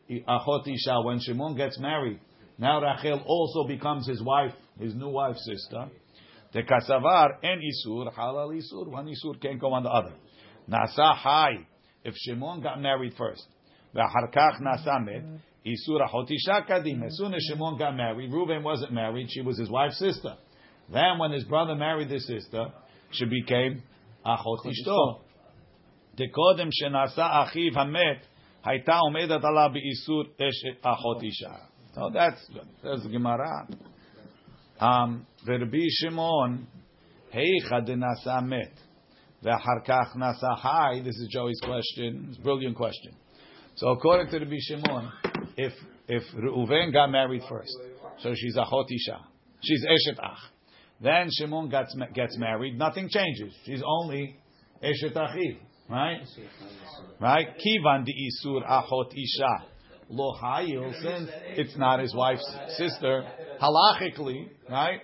[0.08, 2.20] isha, when Shimon gets married,
[2.58, 5.88] now Rachel also becomes his wife, his new wife's sister.
[6.52, 8.87] The kasavar and isur halal isur.
[8.87, 10.12] One isur can't go on the other.
[10.70, 11.66] Nasa hai.
[12.04, 13.44] If Shimon got married first,
[13.94, 15.40] v'harkach nasa met.
[15.66, 17.02] Isur Ahotisha Kadim.
[17.06, 20.37] As soon as Shimon got married, Reuven wasn't married, she was his wife's sister.
[20.91, 22.67] Then when his brother married his sister,
[23.12, 23.83] she became
[24.25, 25.29] Achot Ishto.
[26.15, 28.27] דקודם שנעשה אחיו המת,
[28.63, 31.53] הייתה עומדת עליו באיסור אשת אחות אישה.
[31.93, 32.67] So that's good.
[32.83, 33.67] That's the Gemara.
[34.79, 36.65] Um, ורבי שמעון,
[37.31, 38.79] היכא דנעשה מת,
[39.43, 43.13] ואחר כך נעשה חי, this is Joey's question, it's a brilliant question.
[43.75, 45.12] So according to Rabbi Shimon,
[45.57, 45.73] if
[46.07, 47.75] if Reuven got married first,
[48.19, 49.19] so she's achot isha,
[49.62, 50.51] she's eshet ach.
[51.00, 53.54] Then Shimon gets gets married, nothing changes.
[53.64, 54.37] She's only
[54.83, 56.20] eshet achiv, right?
[57.20, 57.48] Right?
[57.59, 59.64] Kivan di isur achot isha
[60.09, 63.24] lo hayil, since it's not his wife's sister,
[63.61, 65.00] halachically, right?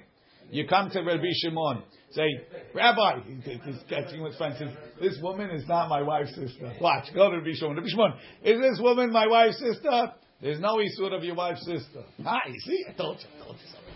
[0.50, 2.26] You come to Rabbi Shimon, say,
[2.74, 6.72] Rabbi, he's catching with friends, says, this woman is not my wife's sister.
[6.80, 7.76] Watch, go to Rabbi Shimon.
[7.76, 10.12] Rabbi Shimon, is this woman my wife's sister?
[10.42, 12.02] There's no isur of your wife's sister.
[12.24, 13.89] Ah, you see, I told you, I told you so.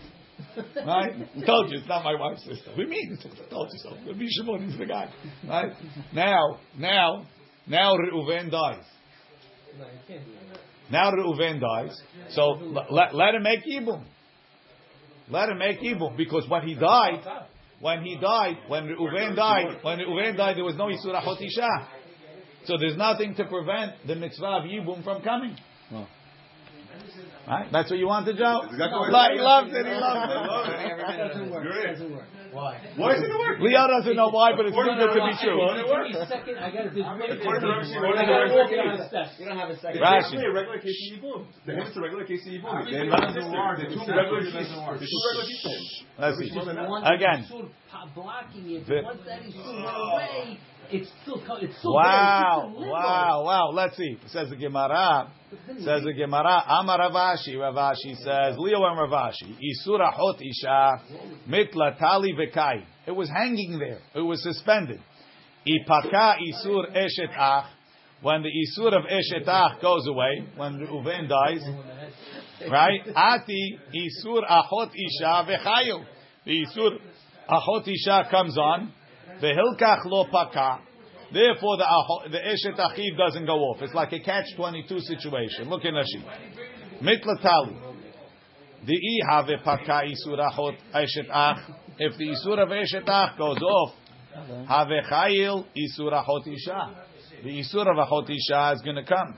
[0.85, 1.13] Right?
[1.37, 2.71] I told you it's not my wife's sister.
[2.77, 3.89] We mean, I told you so.
[4.07, 5.09] Rabbi Shimon is the guy.
[5.47, 5.71] Right?
[6.13, 7.25] Now, now,
[7.67, 8.83] now Reuven dies.
[10.91, 12.43] Now Reuven dies, so
[12.91, 14.03] let, let him make Yibum.
[15.29, 17.23] Let him make Yibum, because when he died,
[17.79, 21.87] when he died, when Reuven died, when Reuven died, there was no Yisur Hotisha.
[22.65, 25.57] So there's nothing to prevent the mitzvah of Yibum from coming.
[27.45, 27.51] Oh.
[27.51, 27.69] Right?
[27.71, 28.65] That's what you wanted, Joe?
[28.65, 29.45] exactly what he said.
[29.45, 30.81] loved it, he loved it.
[30.81, 30.97] it.
[30.97, 31.61] That doesn't work.
[31.61, 31.93] Great.
[31.93, 32.25] Doesn't work.
[32.55, 32.79] Why?
[32.95, 33.59] Why is it work?
[33.59, 35.59] Leo doesn't know why, but it's too good to be true.
[35.59, 36.55] Why Give me a second.
[36.57, 37.03] I gotta do.
[37.03, 39.35] According to Rashi, I gotta walk down the steps.
[39.37, 39.99] You don't have a second.
[39.99, 40.23] It's Rashi.
[40.23, 41.41] actually a regular case of Yibum.
[41.67, 42.87] The him is a regular case of Yibum.
[42.89, 43.77] They're not doesn't work.
[43.77, 44.71] They're two regular It cases.
[44.71, 44.97] doesn't work.
[45.03, 45.85] They're two regular cases.
[46.17, 46.49] Let's see.
[46.49, 47.39] Again.
[48.15, 49.03] Blocking it.
[49.03, 49.83] Once that Isur oh.
[49.83, 50.59] went away,
[50.91, 52.69] it's still it's still Wow, there.
[52.69, 52.91] It's still in limbo.
[52.93, 53.69] wow, wow.
[53.73, 54.17] Let's see.
[54.27, 55.31] Says the Gemara.
[55.79, 56.63] Says the Gemara.
[56.67, 57.55] Amar Rav Ashi.
[57.55, 59.55] Ravashi says, Leo and Rav Ashi.
[59.55, 61.01] Isura hot isha
[61.49, 62.83] mitla tali vekai.
[63.07, 63.99] It was hanging there.
[64.15, 64.99] It was suspended.
[65.67, 67.65] Ipaka isur eshet ach.
[68.21, 71.61] When the isur of eshet ach goes away, when Reuven dies,
[72.71, 73.01] right?
[73.15, 76.03] Ati isur achot isha vechayu.
[76.45, 76.97] The isur
[77.49, 78.91] achot isha comes on.
[79.41, 80.79] Vehilkach lo paka.
[81.33, 83.81] Therefore, the the eshet achiv doesn't go off.
[83.81, 85.69] It's like a catch twenty two situation.
[85.69, 86.23] Look in Rashi.
[87.01, 87.93] Mitlatali.
[88.85, 91.57] The have paka isur achot eshet ach.
[91.97, 93.93] If the isur of eshet ach goes off,
[94.67, 96.95] have chayil isur achot isha.
[97.43, 99.37] The isur of achot isha is going to come.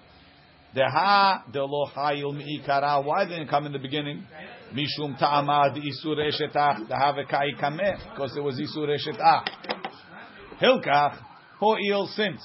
[0.75, 3.03] The ha the lo chayil miikara.
[3.05, 4.25] Why didn't it come in the beginning?
[4.73, 6.88] Mishum ta'ama the isur eshet ach.
[6.89, 9.77] The have kai kameh because it was isur eshet ach.
[10.62, 11.17] Hilkach
[11.60, 12.41] ho'il since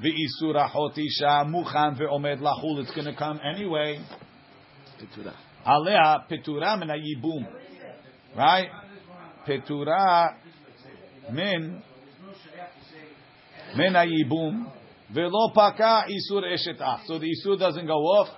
[0.00, 2.80] the isur achot isha muchan ve'omed lachul.
[2.80, 4.00] It's going to come anyway.
[5.66, 7.46] Alea petura min hayibum.
[8.36, 8.68] Right?
[9.46, 10.36] Petura
[11.32, 11.82] min
[13.76, 14.70] min hayibum.
[15.12, 17.06] Velo paka isur eshet ach.
[17.06, 18.28] So the isur doesn't go off.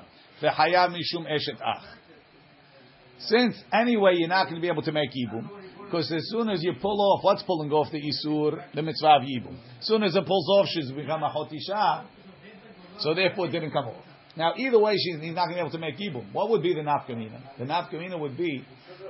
[0.41, 1.85] V'haya mishum eshet ach.
[3.19, 5.47] Since anyway you're not going to be able to make yibum,
[5.91, 8.63] because as soon as you pull off, what's pulling off the isur?
[8.75, 9.59] The mitzvah of yibum.
[9.81, 12.07] As soon as it pulls off, she's become a hotisha.
[13.01, 14.05] So therefore it didn't come off.
[14.37, 16.33] Now either way, she's he's not going to be able to make yibum.
[16.33, 17.59] What would be the nafkamina?
[17.59, 18.65] The nafkamina would be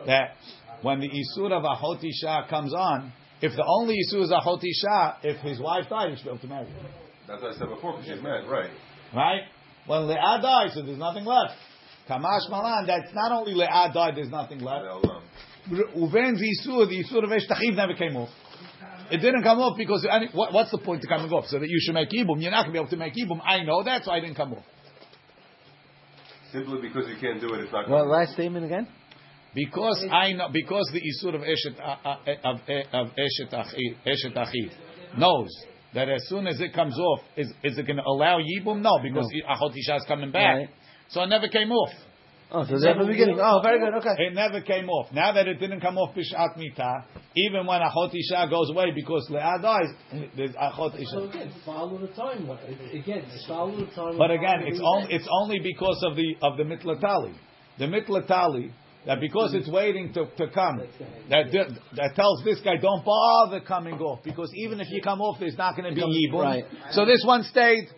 [0.06, 0.36] that
[0.80, 3.12] when the isur of a hotisha comes on,
[3.42, 6.38] if the only isur is a hotisha, if his wife died, he should be able
[6.40, 6.88] to marry her.
[7.28, 8.70] That's what I said before, because she's married, right?
[9.14, 9.42] Right?
[9.86, 11.54] When Leah died, so there's nothing left.
[12.08, 14.86] Kamash Malan, that's not only Leah died, there's nothing left.
[15.68, 18.30] They'll, Uven's Isur, the Isur of Eshtachim never came off.
[19.10, 21.46] It didn't come off because any, what, what's the point of coming off?
[21.46, 22.40] So that you should make ibum.
[22.40, 23.40] You're not going to be able to make ibum.
[23.44, 24.64] I know that, so I didn't come off.
[26.52, 28.86] simply because you can't do it, it's not Well, going last statement again.
[29.52, 32.60] Because I know, because the Isur of Eshet, uh, uh, of,
[32.92, 35.48] of Eshet Achi- Eshet Achiv knows
[35.92, 38.80] that as soon as it comes off, is, is it going to allow Yibum?
[38.80, 40.56] No, because Achot Isha is coming back.
[40.56, 40.68] Right.
[41.08, 41.90] So it never came off.
[42.52, 43.38] Oh, so that's the beginning.
[43.40, 43.94] Oh, very good.
[43.94, 44.14] Okay.
[44.18, 45.12] It never came off.
[45.12, 47.04] Now that it didn't come off Bishat Mita,
[47.36, 49.88] even when Achot Isha goes away because Leah dies,
[50.36, 51.06] there's Achot isha.
[51.10, 52.98] So again, follow the timeline.
[52.98, 54.18] Again, follow the timeline.
[54.18, 57.34] But again, it's only it's only because of the of the mitlatali.
[57.78, 58.72] The mitlatali
[59.06, 60.82] that because it's waiting to, to come,
[61.30, 61.52] that
[61.94, 65.56] that tells this guy don't bother coming off because even if you come off, there's
[65.56, 66.42] not going to be yibum.
[66.42, 66.64] Right.
[66.90, 67.88] So this one stayed.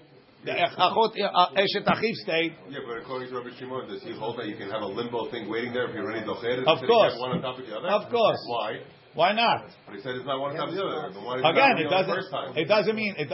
[0.44, 2.52] The Achot uh, Eshet Achiv stayed.
[2.68, 5.30] Yeah, but according to Rabbi Shimon, does he hold that you can have a limbo
[5.30, 6.66] thing waiting there if you're ready docher?
[6.66, 7.14] Of course.
[7.18, 7.88] One on top of the other?
[7.88, 8.42] Of course.
[8.48, 8.82] Why?
[9.14, 9.70] Why not?
[9.86, 11.14] But he said it's not one on top of the other.
[11.14, 12.58] Then why did he Again, it do on the doesn't.
[12.58, 13.28] It doesn't mean it.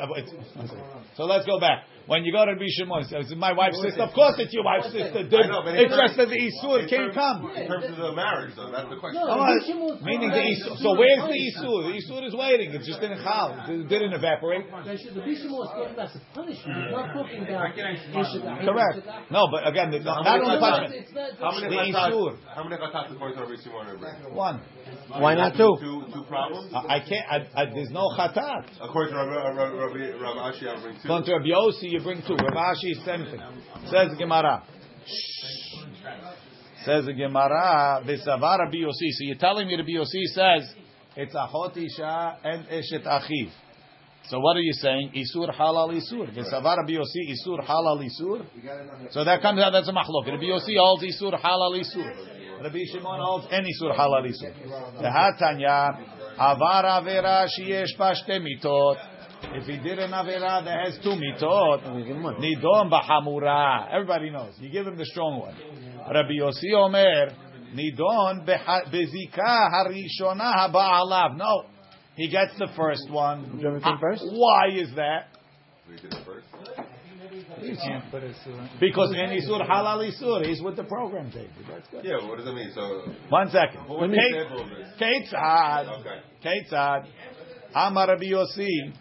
[1.17, 1.85] So let's go back.
[2.09, 4.65] When you go to Rabbi Shimon, he says, "My wife's sister." Of course, it's your
[4.65, 5.29] wife's sister.
[5.29, 5.45] Dude.
[5.45, 7.53] I know, but It's just that terms- the isur in can't terms- come.
[7.53, 9.21] In terms of the marriage, though, that's the question.
[9.21, 9.65] No, Come Rabbi on.
[9.69, 10.77] Shimon's Meaning the isur.
[10.81, 11.77] So where's the isur?
[11.85, 12.73] The isur is waiting.
[12.73, 13.53] It just didn't chal.
[13.69, 14.65] It didn't evaporate.
[14.73, 16.81] The Bishop was talking about the punishment.
[16.81, 18.65] He's not talking about Yeshua.
[18.65, 19.31] Correct.
[19.31, 21.37] No, but again, the, How not many only punishment.
[21.41, 22.09] How many The chatats?
[22.09, 22.37] isur.
[22.57, 24.33] How many chatats according to Rabbi Shimon and Rabbi?
[24.33, 24.61] One.
[25.21, 25.77] Why not two?
[25.81, 26.73] Two, two problems.
[26.73, 27.27] I, I can't.
[27.29, 28.65] I, I, there's no chatat.
[28.81, 31.09] According to Rabbi, Ashi, I'll bring two.
[31.09, 32.35] Going to Rabbi Yossi, you bring two.
[32.35, 33.41] Rav Ashi, same thing.
[33.91, 34.63] Says Gemara.
[36.85, 39.11] Says the Gemara, V'savar Rabbi Yossi.
[39.11, 40.75] So you're telling me Rabbi Yossi says
[41.17, 43.51] it's Achot Isha and Eshet Achiv.
[44.29, 45.13] So what are you saying?
[45.15, 46.33] Isur halal isur.
[46.35, 48.45] V'savar Rabbi Yossi isur halal isur.
[49.11, 49.73] So that comes out.
[49.73, 50.27] That's a machlok.
[50.27, 52.63] Rabbi Yossi holds isur halal isur.
[52.63, 54.53] Rabbi Shimon holds any isur halal isur.
[55.03, 55.99] V'hatanya
[56.39, 58.97] avar avera sheyesh pa shte mitot.
[59.43, 63.89] If he did an avera that has two mitot, nidon b'hamura.
[63.93, 64.55] Everybody knows.
[64.59, 65.55] You give him the strong one.
[66.13, 67.31] Rabbi Yossi Omer,
[67.75, 71.37] nidon beha- bezika harishona haba'alav.
[71.37, 71.65] No,
[72.17, 73.59] he gets the first one.
[73.61, 74.23] you want me ah, first?
[74.27, 75.29] Why is that?
[75.89, 76.47] We did it first.
[78.81, 81.49] Because any Isur halal Isur, he's with the program table.
[81.69, 82.05] That's good.
[82.05, 82.71] Yeah, but what does that mean?
[82.75, 83.89] So, One second.
[83.89, 85.33] what was the Kate- example of this?
[85.33, 86.01] Ketzad.
[86.01, 86.21] Okay.
[86.45, 87.07] Ketzad.
[87.75, 88.93] Amar Rabbi Yossi.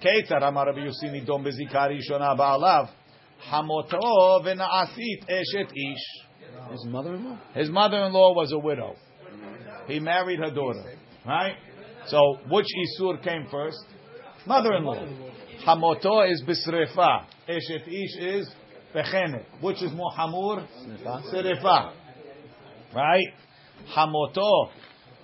[0.00, 2.88] Ketzad Amar Rabbi Yossi nidon bezika harishona ba'alav.
[3.50, 6.06] Hamoto v'na'asit eshet ish.
[6.70, 7.38] His mother-in-law.
[7.54, 8.96] His mother-in-law was a widow.
[9.86, 11.54] He married her daughter, right?
[12.06, 13.78] So which isur came first?
[14.46, 15.06] Mother-in-law.
[15.66, 17.24] Hamoto is bisrefa.
[17.48, 18.50] Eshet ish is
[18.94, 19.44] bechenet.
[19.60, 20.66] Which is more hamur?
[21.32, 21.92] Srefa.
[22.94, 23.28] Right?
[23.96, 24.70] Hamoto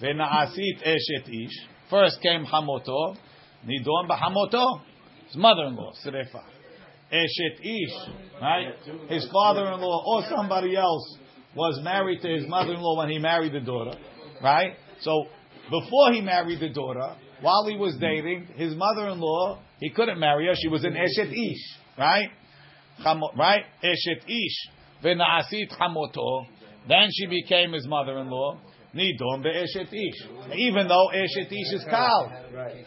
[0.01, 1.53] v'na'asit eshet ish.
[1.91, 3.17] First came hamoto.
[3.67, 4.81] Nidon b'hamoto.
[5.27, 6.43] His mother-in-law, srefa.
[7.13, 7.95] Eshet ish,
[8.41, 8.75] right?
[9.09, 11.19] His father-in-law or somebody else
[11.55, 13.99] was married to his mother-in-law when he married the daughter,
[14.43, 14.77] right?
[15.01, 15.27] So
[15.71, 20.55] before he married the daughter, while he was dating, his mother-in-law, he couldn't marry her.
[20.55, 22.31] She was an Eshet ish, right?
[23.37, 23.67] Right?
[23.85, 24.71] Eshet ish.
[26.89, 28.59] Then she became his mother-in-law.
[28.95, 29.93] Nidon be'eshet.
[30.55, 32.31] Even though Eshet ish is kal.
[32.55, 32.85] Right.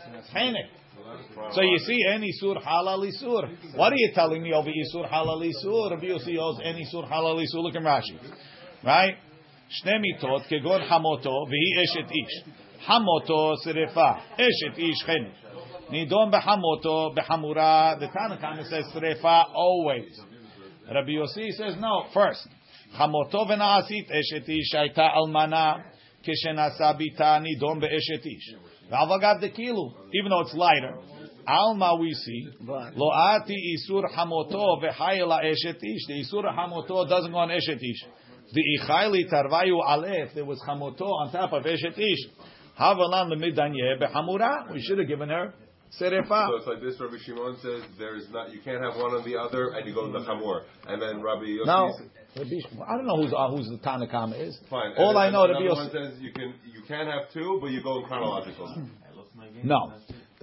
[1.51, 3.75] So you see, any sur halal isur.
[3.75, 5.91] What are you telling me over isur halal isur?
[5.91, 7.63] Rabbi Yossi owes any sur halal isur.
[7.63, 8.17] Look at Rashi,
[8.83, 9.15] right?
[9.69, 12.43] Shne mitot kegon hamoto v'hi eshet ish.
[12.87, 15.33] Hamoto serefa eshet ish chenet.
[15.91, 17.99] Nidon behamoto behamura.
[17.99, 20.19] The Tanakhama says serefa always.
[20.91, 22.05] Rabbi Yossi says no.
[22.13, 22.47] First,
[22.97, 25.83] hamoto v'naasit eshet ish almana
[26.25, 28.55] kishenasa bita nidon be'eshet ish.
[28.91, 29.93] V'avagav dekilu.
[30.13, 30.97] Even though it's lighter.
[31.47, 32.47] Alma we see.
[32.61, 36.07] Lo ati isur hamoto v'chayla eshet ish.
[36.07, 38.05] The isur hamoto doesn't go on eshet ish.
[38.51, 40.33] The ichayli tarvayu alef.
[40.33, 42.27] There was hamoto on top of eshet ish.
[42.79, 44.73] Havalan lemidanye behamura.
[44.73, 45.53] We should have given her.
[46.49, 46.99] So it's like this.
[46.99, 48.51] Rabbi Shimon says there is not.
[48.51, 50.63] You can't have one or the other, and you go to the chamor.
[50.87, 51.65] And then Rabbi Yossi.
[51.65, 54.59] No, says- Rabbi- I don't know who's uh, who's the Tanakama is.
[54.69, 54.93] Fine.
[54.97, 55.91] All then I know, another Rabbi Yossi.
[55.91, 58.67] says you can you can have two, but you go in chronological.
[59.63, 59.93] No.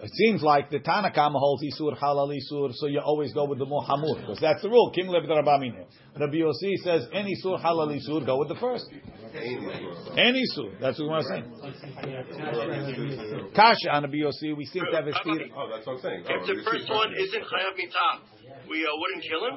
[0.02, 3.66] It seems like the Tanakama holds Isur halal Isur, so you always go with the
[3.66, 4.90] more hamur, because that's the rule.
[4.90, 5.84] Kim lev Rabamine.
[6.18, 8.84] Rabbi Yossi says any Isur halal Isur, go with the first.
[9.32, 10.80] Any Isur.
[10.80, 11.44] That's what we're saying.
[13.54, 15.46] Kasha on Rabbi Yossi, we seem to have a steer.
[15.56, 16.24] Oh, that's what I'm saying.
[16.26, 19.56] If Oh, the first one isn't Chayav Mitah, we uh, wouldn't kill him?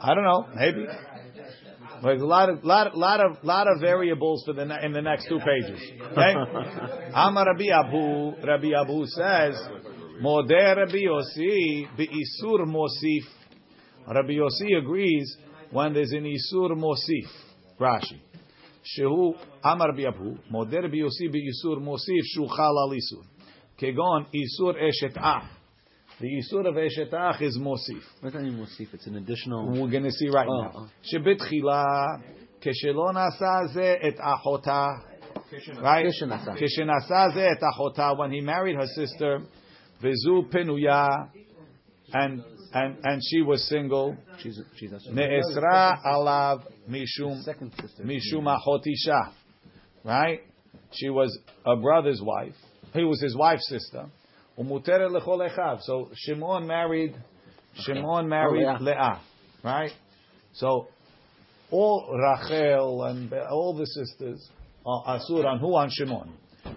[0.00, 0.86] I don't know, maybe.
[2.02, 5.02] There's a lot of lot, lot of lot of variables for the ne- in the
[5.02, 5.80] next two pages.
[6.12, 6.34] Okay,
[7.14, 9.60] Amar Rabbi Abu Rabbi Abu says,
[10.22, 13.24] Modeh Rabbi Yossi beisur mosif.
[14.06, 15.36] Rabbi Yossi agrees
[15.70, 17.28] when there's an isur mosif.
[17.78, 18.20] Rashi.
[18.98, 23.24] Shehu Amar Rabbi Abu Modeh Rabbi Yossi beisur mosif shu chalal isur.
[23.78, 25.59] Kegon isur eshet ah.
[26.19, 28.01] The isur of eshet ah is mosif.
[28.21, 28.93] What does that mean, Musif?
[28.93, 29.67] It's an additional.
[29.67, 30.71] we're going to see right Oh, now.
[30.75, 30.87] oh.
[31.03, 31.83] שבתחילה,
[32.61, 34.87] כשלא נשא זה את אחותה,
[35.81, 36.05] right?
[36.09, 36.51] כשנשא.
[36.55, 39.39] כשנשא זה את אחותה, when he married her sister,
[40.01, 41.07] וזו פנויה,
[42.13, 48.03] and, and, and she was single, She's she's a נאסרה עליו משום, second sister.
[48.05, 49.31] משום אחות אישה,
[50.05, 50.39] right?
[50.91, 51.29] She was
[51.65, 52.55] a brother's wife.
[52.93, 54.05] He was his wife's sister.
[54.60, 55.80] Lechol echav.
[55.82, 57.14] So Shimon married,
[57.74, 58.78] Shimon married oh, yeah.
[58.80, 59.20] Leah,
[59.64, 59.92] right?
[60.52, 60.88] So
[61.70, 64.48] all Rachel and all the sisters
[64.84, 66.32] are asur on who on Shimon.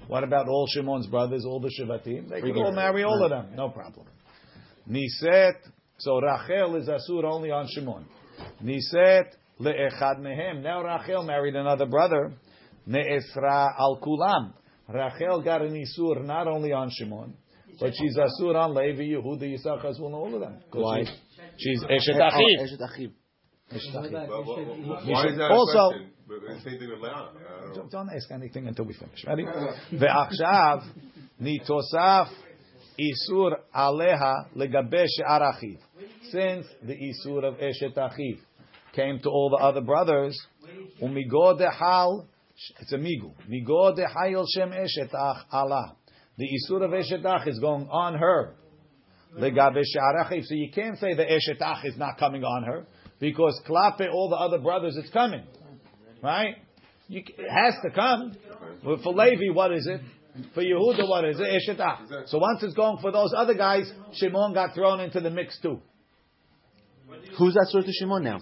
[0.07, 2.29] What about all Shimon's brothers, all the Shivatim?
[2.29, 4.07] They can all marry all of them, no problem.
[4.89, 5.55] Niset,
[5.97, 8.05] so Rachel is asur only on Shimon.
[8.63, 10.61] Niset le'echad mehem.
[10.61, 12.33] Now Rachel married another brother.
[12.87, 14.53] Ne'esra al kulam.
[14.87, 17.33] Rachel got an isur not only on Shimon,
[17.80, 20.56] but she's asur on Levi, Yehuda, Yisachar, Zvulun, all of them.
[20.70, 21.04] 'Cause Why?
[21.04, 22.58] She's, she's Eshet Achiv.
[22.64, 23.10] Eshet Achiv.
[23.72, 24.28] Eshet Achiv.
[24.28, 26.10] But wh- wh- Why is that Also- a question?
[26.28, 27.12] But the same thing with Leah.
[27.12, 27.74] I don't know.
[27.74, 29.24] Don't, don't ask anything until we finish.
[29.26, 29.44] Ready?
[29.92, 30.78] ועכשיו
[31.40, 32.28] נתוסף
[32.98, 35.78] איסור עליה לגבי שאר אחיו.
[36.32, 38.38] Since the isur of Eshet Achiv
[38.92, 40.36] came to all the other brothers,
[41.00, 42.26] umigo dehal,
[42.80, 45.94] it's a migu, migo dehayel shem Eshet Ach Allah.
[46.37, 48.55] The isur of Eshet Ach is going on her.
[49.37, 50.27] Legabe she'ar.
[50.43, 52.85] So you can't say the Eshet Ach is not coming on her,
[53.19, 55.43] because klape all the other brothers it's coming.
[56.21, 56.55] Right?
[57.07, 58.35] You, it has to come.
[58.83, 60.01] But for Levi, what is it?
[60.55, 61.43] For Yehuda, what is it?
[61.43, 62.27] Eshet Ach.
[62.27, 65.79] So once it's going for those other guys, Shimon got thrown into the mix too.
[67.37, 68.39] Who's that sort of Shimon now?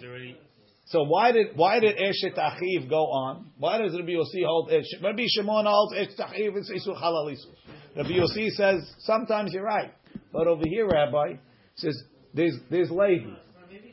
[0.92, 3.48] So why did why did Eshet Achiv go on?
[3.58, 4.72] Why does Rabbi Yossi hold?
[4.72, 7.96] Esh- Rabbi Shimon holds Eshet Achiv is Isur Halal Isur.
[7.96, 9.94] Rabbi Yossi says sometimes you're right,
[10.34, 11.36] but over here, Rabbi
[11.76, 11.98] says
[12.34, 13.30] there's there's Levi.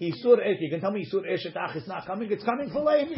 [0.02, 0.56] Isur Esh.
[0.60, 2.32] You can tell me Isur Eshet Ach is not coming.
[2.32, 3.14] It's coming for Levi.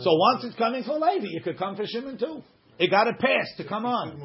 [0.00, 2.42] So once it's coming for Levi, it could come for Shimon too.
[2.78, 4.20] It got a pass to come on.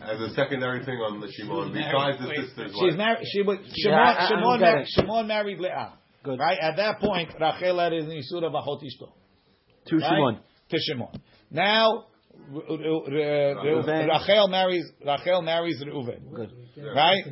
[0.00, 3.26] As a secondary thing on the Shimon, besides the sister's She's married.
[3.30, 3.98] She was Shimon.
[3.98, 4.86] Yeah, I- I Shimon, married.
[4.88, 5.92] Shimon married Leah.
[6.22, 6.38] Good.
[6.38, 9.12] Right at that point, Rachel had his Isur of Achot Ishto.
[9.86, 10.08] To Right?
[10.08, 10.38] Shimon.
[10.70, 11.20] To Shimon.
[11.50, 12.06] Now.
[12.50, 16.34] Rachel marries Rachel marries Reuven.
[16.34, 16.50] Good.
[16.94, 17.24] Right?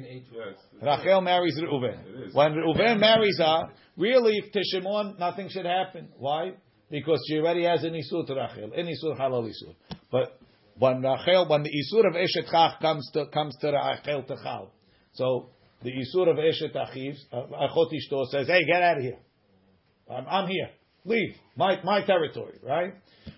[0.82, 2.34] Rachel marries Reuven.
[2.34, 6.08] When Reuven marries her, really to Shimon nothing should happen.
[6.18, 6.52] Why?
[6.90, 9.74] Because she already has an isur to Rachel, an isur halal isur.
[10.10, 10.38] But
[10.78, 14.72] when Rachel, when the isur of Eshet Chach comes to comes to Rachel to Chal,
[15.12, 15.50] so
[15.82, 19.18] the isur of Eshet Achiv, uh, Achot Ishto says, "Hey, get out of here!
[20.10, 20.68] I'm, I'm here.
[21.04, 22.94] Leave my my territory." Right?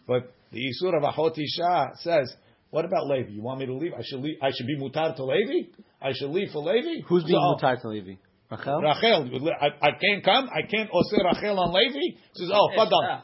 [0.07, 2.35] But the isur of Achot Isha says,
[2.71, 3.31] "What about Levi?
[3.31, 3.93] You want me to leave?
[3.95, 4.37] I should leave.
[4.43, 5.71] I should be mutar to Levi.
[6.01, 7.03] I should leave for Levi.
[7.09, 8.15] Who's being So- mutar to Levi?
[8.51, 8.83] Rachel?
[8.83, 10.49] Rachel, I, I can't come.
[10.53, 12.19] I can't osir Rachel on Levi.
[12.35, 13.23] Says, oh, fadal.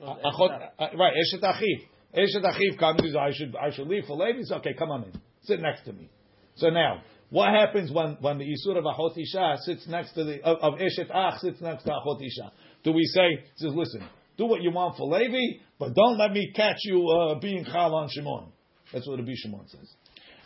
[0.00, 1.82] Achot- uh, Right, Eshet Achiv.
[2.16, 3.00] Eshet Achiv comes.
[3.02, 4.38] Says, I should, I should leave for Levi.
[4.40, 5.12] Says, okay, come on in.
[5.42, 6.08] Sit next to me.
[6.56, 7.02] So now,
[7.34, 10.78] what happens when, when the Yisur of Achot Isha sits next to the, of, of
[10.78, 12.52] Eshet Ach sits next to Achot Isha?
[12.84, 14.06] Do we say, says, listen,
[14.38, 17.92] do what you want for Levi, but don't let me catch you uh, being Chal
[17.92, 18.52] on Shimon.
[18.92, 19.92] That's what Rabbi Shimon says.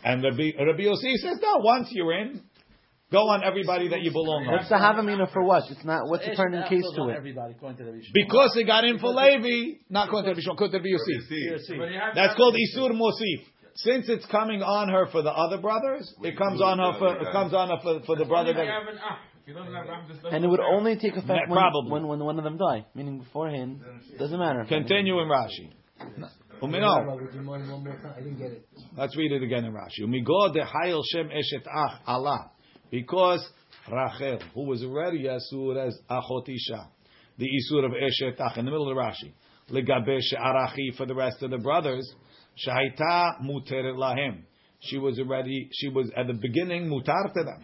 [0.03, 2.41] And Rabbi, Rabbi Yossi says, no, once you're in,
[3.11, 4.53] go on everybody that you belong on.
[4.53, 5.69] What's the Havamina for what?
[5.69, 6.09] It's not.
[6.09, 7.17] What's the pertinent case to it?
[7.17, 8.01] Everybody, to.
[8.15, 11.29] Because they got in for Levi, not going to be going to be Yosef.
[12.15, 13.45] That's called Isur Mosif.
[13.75, 17.31] Since it's coming on her for the other brothers, it comes on her for it
[17.31, 18.67] comes on her for, for the brother that.
[20.31, 21.91] And it would only take effect Ma- when, probably.
[21.91, 22.85] when, when one of them die.
[22.93, 23.81] Meaning beforehand,
[24.17, 24.63] doesn't matter.
[24.65, 25.71] Continue in Rashi.
[26.61, 27.19] Umino.
[27.19, 28.13] Would you mind one more time?
[28.15, 28.67] I didn't get it.
[28.97, 30.01] Let's read it again in Rashi.
[30.03, 32.51] Umigo dehayil shem eshet ach Allah.
[32.91, 33.47] Because
[33.91, 36.89] Rachel, who was already Asur as Achot Isha,
[37.37, 39.33] the Isur of Eshet Ach, in the middle of the Rashi.
[39.71, 42.11] Legabe she'arachi for the rest of the brothers,
[42.65, 44.43] Shaita muteret lahem.
[44.81, 47.63] She was already, she was at the beginning mutar to them.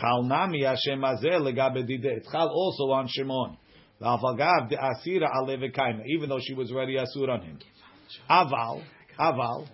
[0.00, 2.18] Chal nami Hashem azeh legabe dideh.
[2.18, 3.56] It's chal also on Shimon.
[4.00, 6.02] V'avagav de asira ale v'kaima.
[6.06, 7.58] Even though she was already Asur on him.
[8.30, 8.82] Aval,
[9.18, 9.66] Aval,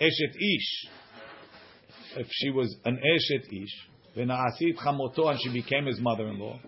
[0.00, 0.88] Eshet Ish.
[2.16, 6.60] If she was an Eshet Ish, v'na'asit chamoto, and she became his mother-in-law.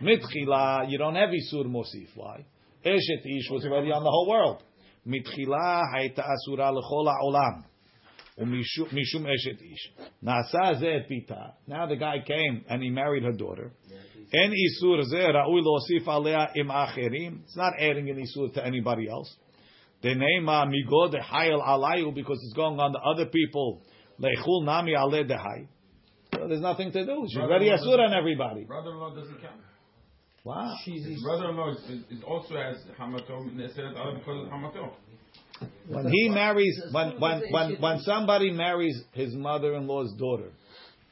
[0.00, 2.08] Mitchila, you don't have Isur Mosif.
[2.14, 2.44] Why?
[2.84, 4.62] Eshet Ish was already on the whole world.
[5.06, 7.64] Mitchila hayta asura l'chol ha'olam.
[8.40, 9.92] Mishum Eshet Ish.
[10.24, 11.54] Nasa zeh pita.
[11.66, 13.72] Now the guy came and he married her daughter.
[14.32, 17.42] En Isur zeh ra'ui lo'osif alea im acherim.
[17.44, 19.36] It's not adding an Isur to anybody else.
[20.02, 23.82] The name migo de hayel alayu because it's going on the other people.
[24.20, 25.68] Leichul nami ale dehai.
[26.34, 27.26] So there's nothing to do.
[27.28, 28.64] She's already asur on everybody.
[28.64, 29.60] Brother-in-law doesn't count.
[30.44, 30.74] Wow.
[30.84, 34.90] His brother-in-law is, is, is also has hamato neseret other because of hamato.
[35.86, 40.50] When he marries, when when when when somebody marries his mother-in-law's daughter,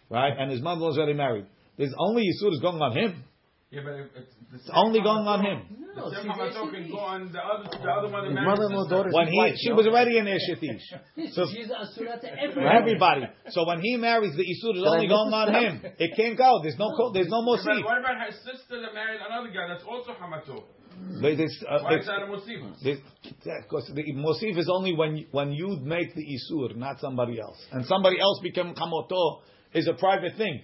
[0.09, 3.25] right, and his mother-in-law's already married, there's only yisur is going on him.
[3.71, 4.35] Yeah, but if it's,
[4.67, 5.87] It's only going on hamato- him.
[5.95, 8.23] The same hamato can go on the other, the other one.
[8.27, 8.95] that His married mother-in-law sister.
[8.99, 9.75] daughter's When he, wife, she no?
[9.79, 10.87] was already an eshetish.
[11.35, 12.77] So She's asura to for everyone.
[12.83, 13.23] everybody.
[13.51, 15.83] So when he marries, the isur is only going on him.
[15.99, 16.59] It can't go.
[16.63, 19.67] There's no co- there's no Yeah, but what about her sister that married another guy
[19.71, 20.63] that's also hamato?
[21.23, 22.75] But it's, uh, Why is that a musibah?
[23.63, 27.87] Because the mosif is only when when you make the isur, not somebody else, and
[27.87, 29.43] somebody else become kamoto
[29.75, 30.63] is a private thing.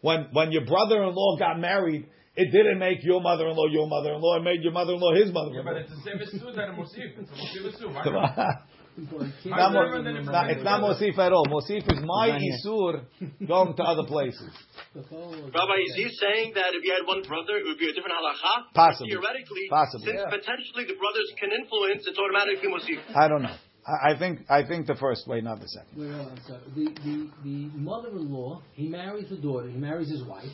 [0.00, 2.06] when when your brother-in-law got married,
[2.36, 4.36] it didn't make your mother-in-law your mother-in-law.
[4.38, 5.64] It made your mother-in-law his mother-in-law.
[5.64, 7.18] But it's the same issue that a Mosif.
[7.18, 7.88] It's a Mosif issue.
[7.88, 8.38] Why not?
[8.38, 8.58] on.
[9.00, 11.46] It's not, mo- it's not- it's not Mosif at all.
[11.46, 13.04] Mosif is my Isur
[13.46, 14.50] going to other places.
[14.94, 18.14] Rabbi, is he saying that if you had one brother, it would be a different
[18.18, 18.74] halacha?
[18.74, 19.10] Possibly.
[19.10, 20.06] Theoretically, Possibly.
[20.06, 23.00] since potentially the brothers can influence, it's automatically Mosif.
[23.16, 23.56] I don't know.
[23.86, 25.96] I, I think I think the first way, not the second.
[25.96, 26.60] Wait, hold on, I'm sorry.
[26.74, 30.50] The, the, the mother-in-law, he marries the daughter, he marries his wife.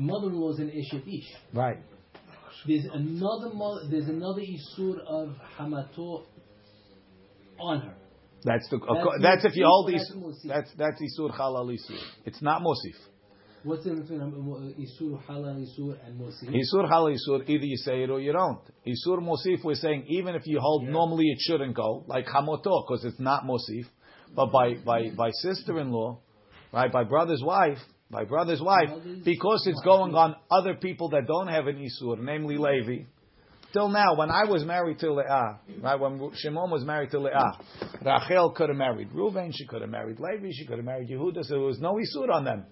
[0.00, 1.28] The mother-in-law is an Eshet Ish.
[1.52, 1.76] Right.
[2.66, 3.50] There's another
[3.90, 6.22] there's another Isur of Hamato
[7.58, 7.94] on her.
[8.42, 8.78] That's the.
[8.78, 10.34] That's That's, if you hold Isur.
[10.46, 11.98] that's That's Isur Halal Isur.
[12.24, 12.96] It's not Mosif.
[13.62, 16.48] What's the difference between um, Isur Halal Isur and Mosif?
[16.48, 17.46] Isur Halal Isur.
[17.46, 18.62] Either you say it or you don't.
[18.86, 19.62] Isur Mosif.
[19.62, 23.44] We're saying even if you hold normally it shouldn't go like Hamoto because it's not
[23.44, 23.84] Mosif,
[24.34, 26.18] but by by by sister-in-law,
[26.72, 26.90] right?
[26.90, 27.78] By brother's wife.
[28.10, 28.88] By brother's wife,
[29.24, 33.04] because it's going on other people that don't have an Isur, namely Levi.
[33.72, 37.52] Till now, when I was married to Leah, right, when Shimon was married to Leah,
[38.04, 41.44] Rachel could have married Reuven, she could have married Levi, she could have married Yehuda,
[41.44, 42.64] so there was no Isur on them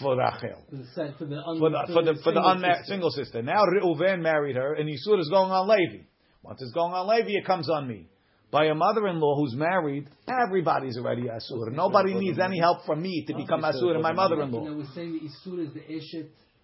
[0.00, 0.62] for Rachel.
[0.70, 2.92] For the, for the, un- For the, for the, for the unmarried sister.
[2.92, 3.42] single sister.
[3.42, 6.04] Now Reuven married her, and Isur is going on Levi.
[6.42, 8.08] Once it's going on Levi, it comes on me.
[8.50, 11.72] By a mother-in-law who's married, everybody's already Asur.
[11.72, 14.64] Nobody needs any help from me to become Asur and my mother-in-law.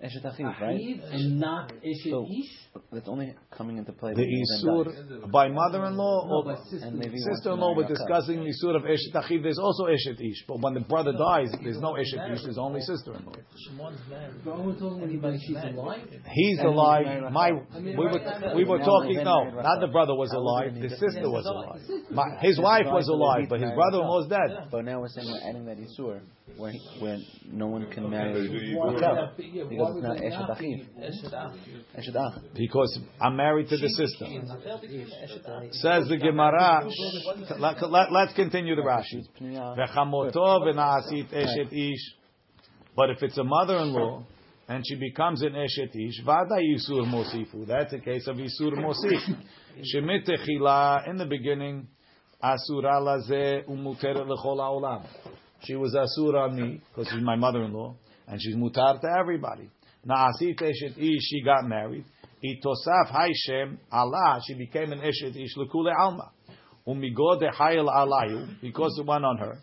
[0.02, 1.12] Now we're saying the Isur is the Eshet Eshet Achiv, right?
[1.12, 2.58] And not Eshet So- Ish.
[2.90, 4.14] That's only coming into play.
[4.14, 5.04] The when Reuven dies.
[5.22, 6.86] Isur by mother-in-law No, or sister.
[6.86, 9.42] And maybe wants to sister-in-law, we're discussing the Isur of Eshet Achiv.
[9.42, 10.44] There's also Eshet Ish.
[10.48, 13.32] But when the brother dies, there's no Eshet Ish, there's only sister-in-law.
[13.68, 14.40] Shimon's married.
[14.44, 16.08] But we're talking when, he, when she's alive.
[16.32, 17.30] He's alive.
[17.32, 21.28] My, we were, we were talking, no, not the brother was alive, was the sister
[21.30, 21.80] was alive.
[22.10, 24.68] My, his wife was alive, but his brother-in-law's dead.
[24.70, 26.20] But now we're saying we're adding that Isur,
[26.56, 27.18] where, he- where
[27.52, 28.48] no one can Okay, marry
[29.92, 30.46] do you- Why would Rachel.
[30.48, 32.14] that be- yeah, why Because it's not Eshet Achiv.
[32.14, 32.54] Eshet Ach.
[32.54, 34.24] Because I'm married to the sister.
[34.24, 35.72] Rachel became Eshet Ach.
[35.72, 36.88] Says the Gemara.
[37.58, 39.22] Let, let, let's continue the Rashi.
[39.40, 39.76] Pniya.
[39.76, 42.14] V'chamoto v'na'asit eshet ish.
[42.96, 44.24] But if it's a mother-in-law
[44.68, 47.66] and she becomes an eshet ish, vada yisur mosifu.
[47.66, 49.20] That's a case of yisur mosif.
[49.94, 51.88] Shemit techila in the beginning,
[52.42, 55.06] asura lazeh umuteret lechol haolam.
[55.64, 57.94] She was asur on me because she's my mother-in-law,
[58.26, 59.70] and she's mutar to everybody.
[60.06, 61.22] Na'asit eshet ish.
[61.22, 62.04] She got married.
[62.44, 64.40] Itosaf haishem Allah.
[64.46, 66.32] She became an eshet ish lekule alma.
[66.86, 69.58] Umigo de hayel alayu because it went on her,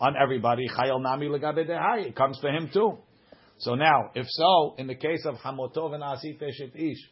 [0.00, 0.68] on everybody.
[0.68, 2.08] Chayel nami legabe de hay.
[2.08, 2.98] It comes for him too.
[3.58, 7.10] So now, if so, in the case of hamotov and asit eshet ish,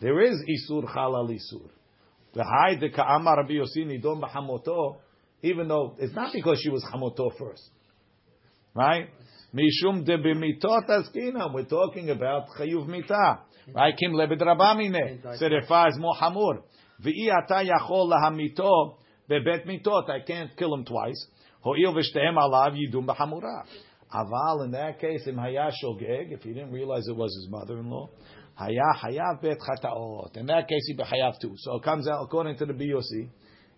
[0.00, 1.70] there is isur halal isur.
[2.34, 4.96] The hay de ka'amar Rabbi Yossi nidon b'hamoto,
[5.42, 7.70] even though it's not because she was hamoto first,
[8.74, 9.08] right?
[9.54, 11.52] Mishum de b'mitot askina.
[11.52, 13.40] We're talking about chayuv mitah,
[13.74, 13.94] right?
[13.96, 15.22] Kim lebed rabamine.
[15.40, 16.62] Serefa is more hamur.
[17.04, 18.96] V'i ata yachol lahamito
[19.30, 20.10] bebet mitot.
[20.10, 21.26] I can't kill him twice.
[21.60, 23.64] Ho'il v'shtehem alav yidum b'hamura.
[24.12, 28.08] Aval, in that case, im haya shogeg, if he didn't realize it was his mother-in-law,
[28.54, 30.36] haya hayav bet chataot.
[30.36, 31.54] In that case, he be hayav too.
[31.58, 33.28] So it comes out, according to the BOC,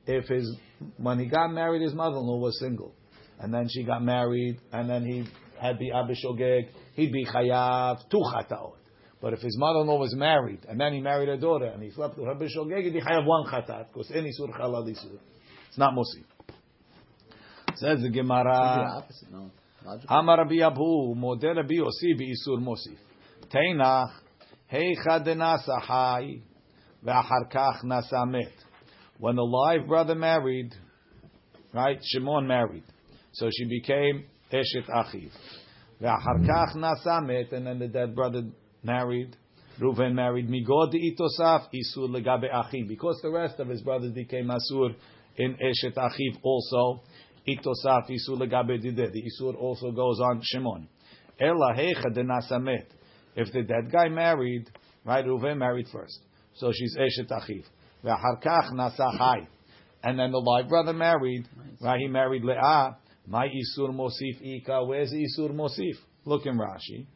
[0.06, 0.56] if his,
[0.98, 2.94] when he got married, his mother-in-law was single.
[3.40, 5.24] And then she got married, and then he
[5.60, 8.74] had the abishogeg, he'd be chayav two chataot.
[9.20, 12.16] But if his mother-in-law was married, and then he married a daughter, and he slept
[12.16, 15.18] with her bishogeg, he'd be chayav one chatat, because any sur halal isur.
[15.68, 16.24] It's not mosi.
[17.74, 18.96] Says the Gemara.
[18.96, 19.50] opposite, no.
[19.84, 20.16] Logical.
[20.16, 22.98] Amar Rabbi Abu, model Rabbi Yossi be'isur mosif.
[23.50, 24.10] Teinach,
[24.72, 26.40] heicha denasa hai,
[27.04, 28.52] ve'achar kach nasa met.
[29.18, 30.74] When the live brother married,
[31.72, 32.84] right, Shimon married,
[33.32, 35.30] so she became eshet achiv.
[36.00, 38.42] Ve'achar kach nasa met, and then the dead brother
[38.82, 39.36] married.
[39.80, 44.94] Reuven married Migod itosaf isur legabe achiv, because the rest of his brothers became asur
[45.36, 47.02] in eshet achiv also.
[47.46, 49.12] Itosaf isur legabe dideh.
[49.12, 50.88] The isur also goes on Shimon.
[51.40, 52.86] Ela hecha denasamet.
[53.36, 54.68] If the dead guy married,
[55.04, 56.18] right, Reuven married first,
[56.54, 57.64] so she's eshet achiv.
[58.04, 59.48] Ve'achar kach nasa chai.
[60.02, 61.48] And then the live brother married,
[61.80, 61.98] right?
[61.98, 62.96] He married Leah.
[63.28, 64.84] My isur mosif ika.
[64.84, 65.96] Where's the isur mosif?
[66.24, 67.06] Look in Rashi.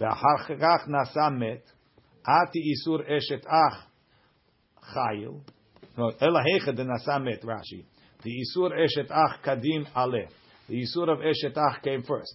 [0.00, 1.64] Ve'achar kach nasa met.
[2.26, 3.86] Ati isur eshet ach
[4.94, 5.40] chayil.
[5.96, 7.42] No, ela hecha denasa met.
[7.42, 7.84] Rashi.
[8.22, 10.28] The Isur Eshet Ach Kadim Ale.
[10.68, 12.34] The Isur of Eshet Ach came first.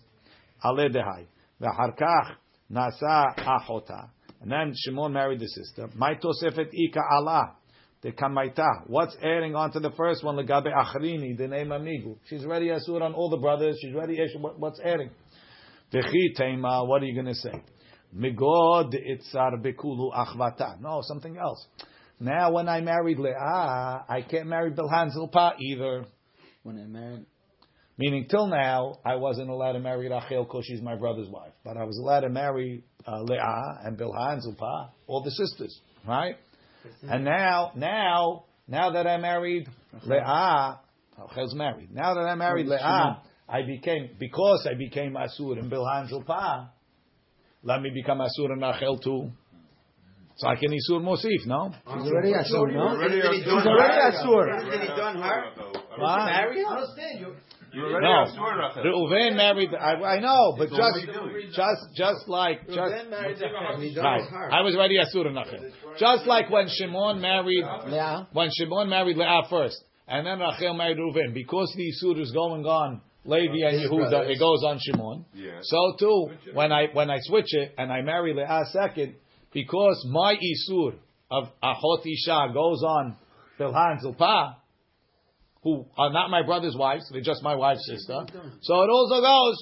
[0.64, 1.26] Ale Dehai.
[1.62, 2.36] V'harkach
[2.72, 4.10] Nasa Achota.
[4.42, 5.90] And then Shimon married the sister.
[5.96, 7.56] My Tosefet Ika Allah.
[8.02, 8.88] The Kamaita.
[8.88, 10.36] What's adding on to the first one?
[10.36, 12.18] Legabe Achrini, the name Amigu.
[12.26, 13.78] She's ready Asur on all the brothers.
[13.82, 14.20] She's ready.
[14.58, 15.10] What's adding?
[15.92, 17.62] V'chi tema, what are you going to say?
[18.16, 20.80] Migod itzar bekulu achvata.
[20.80, 21.66] No, something else.
[22.20, 26.06] Now, when I married Leah, I can't marry Bilhan Zilpa either.
[26.64, 27.26] When I married,
[28.00, 31.54] Meaning, till now, I wasn't allowed to marry Rachel because she's my brother's wife.
[31.64, 35.82] But I was allowed to marry uh, Leah and Bilha and Zilpah, all the sisters,
[36.08, 36.36] right?
[37.04, 39.68] And now, now, now that I married
[40.06, 40.80] Leah,
[41.18, 41.92] Rachel's married.
[41.94, 46.70] Now that I married Leah, I became, because I became Asur and Bilha and Zilpah,
[47.64, 49.32] let me become Asur and Rachel too.
[50.38, 51.74] So I can Isur Mosif, no?
[51.74, 52.80] She's already Asur, no?
[52.90, 53.66] Already She's Asur.
[53.66, 54.72] already Asur.
[54.72, 55.44] Did he done her?
[55.98, 56.26] What?
[56.26, 56.68] Marry her?
[56.68, 57.36] I understand you.
[57.78, 58.32] You're already
[58.84, 59.70] No, Reuven married.
[59.76, 61.52] I, I know, but So just, are you doing?
[61.54, 62.78] just, just like, just.
[62.92, 63.78] Then married her.
[63.80, 64.52] He done Right.
[64.52, 65.72] I was already Asur Nachem.
[66.00, 68.28] Just like when Shimon married, Leah.
[68.34, 72.66] when Shimon married Leah first, and then Rachel married Reuven, because the Isur is going
[72.66, 75.26] on Levi and Yehuda, it goes on Shimon.
[75.34, 75.60] Yeah.
[75.62, 79.16] So too, when I when I switch it and I marry Leah second,
[79.54, 80.96] because my Isur
[81.30, 83.18] of Ahot Isha goes on
[83.60, 84.58] Bilhan Zilpah,
[85.68, 88.26] who are not my brother's wives, they're just my wife's sister.
[88.62, 89.56] So it also goes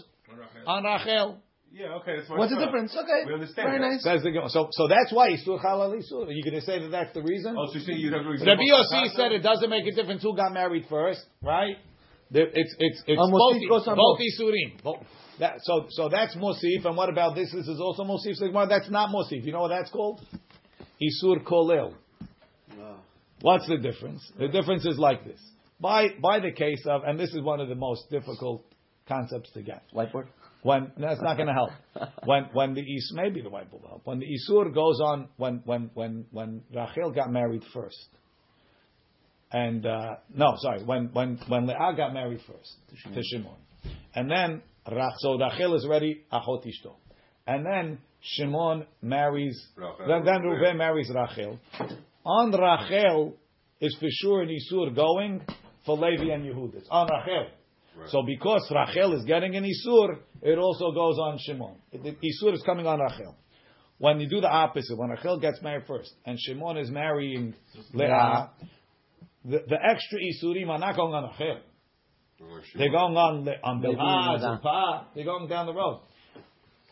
[0.67, 1.41] on Rachel.
[1.71, 2.15] Yeah, okay.
[2.15, 2.95] That's What's the difference?
[2.95, 3.27] Okay.
[3.27, 3.67] We understand.
[3.67, 3.99] Very that.
[3.99, 4.03] nice.
[4.03, 4.47] Says the Gemara.
[4.49, 6.27] So so that's why Isur Halal Isur.
[6.27, 7.53] Are you going to say that that's the reason?
[7.57, 10.23] Oh, so you think you'd have to The BOC said it doesn't make a difference
[10.23, 11.75] who got married first, right?
[12.31, 14.23] It's it's it's Oh, both Mosif goes on both both.
[14.23, 14.83] isurim.
[14.83, 15.03] Both.
[15.39, 17.51] That, so so that's Mosif, and what about this?
[17.51, 18.35] This is also Mosif.
[18.35, 19.43] So That's not Mosif.
[19.43, 20.21] You know what that's called?
[21.03, 21.93] Isur kolel.
[23.41, 24.21] What's the difference?
[24.39, 25.41] The difference is like this.
[25.79, 28.63] By by the case of, and this is one of the most difficult
[29.07, 29.83] concepts to get.
[29.93, 30.27] Whiteboard.
[30.63, 31.71] When that's not going to help.
[32.25, 34.01] When when the is maybe the wife will help.
[34.05, 38.07] When the isur goes on, when when when when Rachel got married first,
[39.51, 42.75] and uh, no, sorry, when when when Leah got married first
[43.13, 43.57] to Shimon,
[44.15, 46.95] and then Rach, so Rachel is ready achot ishto,
[47.45, 50.07] and then Shimon marries, Rachel.
[50.07, 51.59] then then Reuven marries Rachel.
[52.25, 53.35] On Rachel
[53.79, 55.41] is for sure an isur going
[55.85, 56.75] for Levi and Yehuda.
[56.75, 57.47] It's on ah, Rachel.
[57.97, 58.09] Right.
[58.09, 61.75] So because Rachel is getting an Isur, it also goes on Shimon.
[61.91, 63.35] The Isur is coming on Rachel.
[63.97, 67.53] When you do the opposite, when Rachel gets married first, and Shimon is marrying
[67.93, 68.51] Leah,
[69.45, 71.61] the, the extra Isurim are not going on Rachel.
[72.75, 75.05] They're going on Le- on Maybe Bilhah, Yehuda.
[75.15, 76.01] They're going down the road.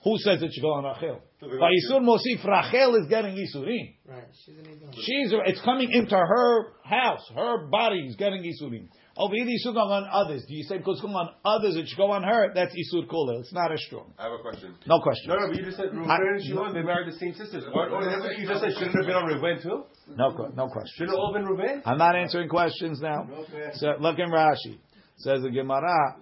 [0.03, 1.21] Who says it should go on Rachel?
[1.39, 3.95] So they By go- Isur Mosif, Rachel is getting Isurim.
[4.05, 4.23] Right.
[4.45, 4.91] She's an Edom.
[4.93, 7.23] She's it's coming into her house.
[7.35, 8.89] Her body is getting isurim.
[9.15, 10.43] Over here, the isur going on others.
[10.47, 12.51] Do you say because it's going on others, it should go on her?
[12.53, 13.39] That's isur kolel.
[13.41, 14.11] It's not as strong.
[14.17, 14.75] I have a question.
[14.87, 15.29] No question.
[15.29, 17.63] No, no, but you just said Reuven I- and Shimon, they married the same sisters.
[17.73, 18.73] Or, or that's what you just said.
[18.73, 19.83] Shouldn't it have been on Reuven too?
[20.17, 20.91] No, que- no question.
[20.97, 21.81] Shouldn't it all been Reuven?
[21.85, 23.27] I'm not answering questions now.
[23.75, 24.79] So look in Rashi.
[25.17, 26.17] Says the Gemara.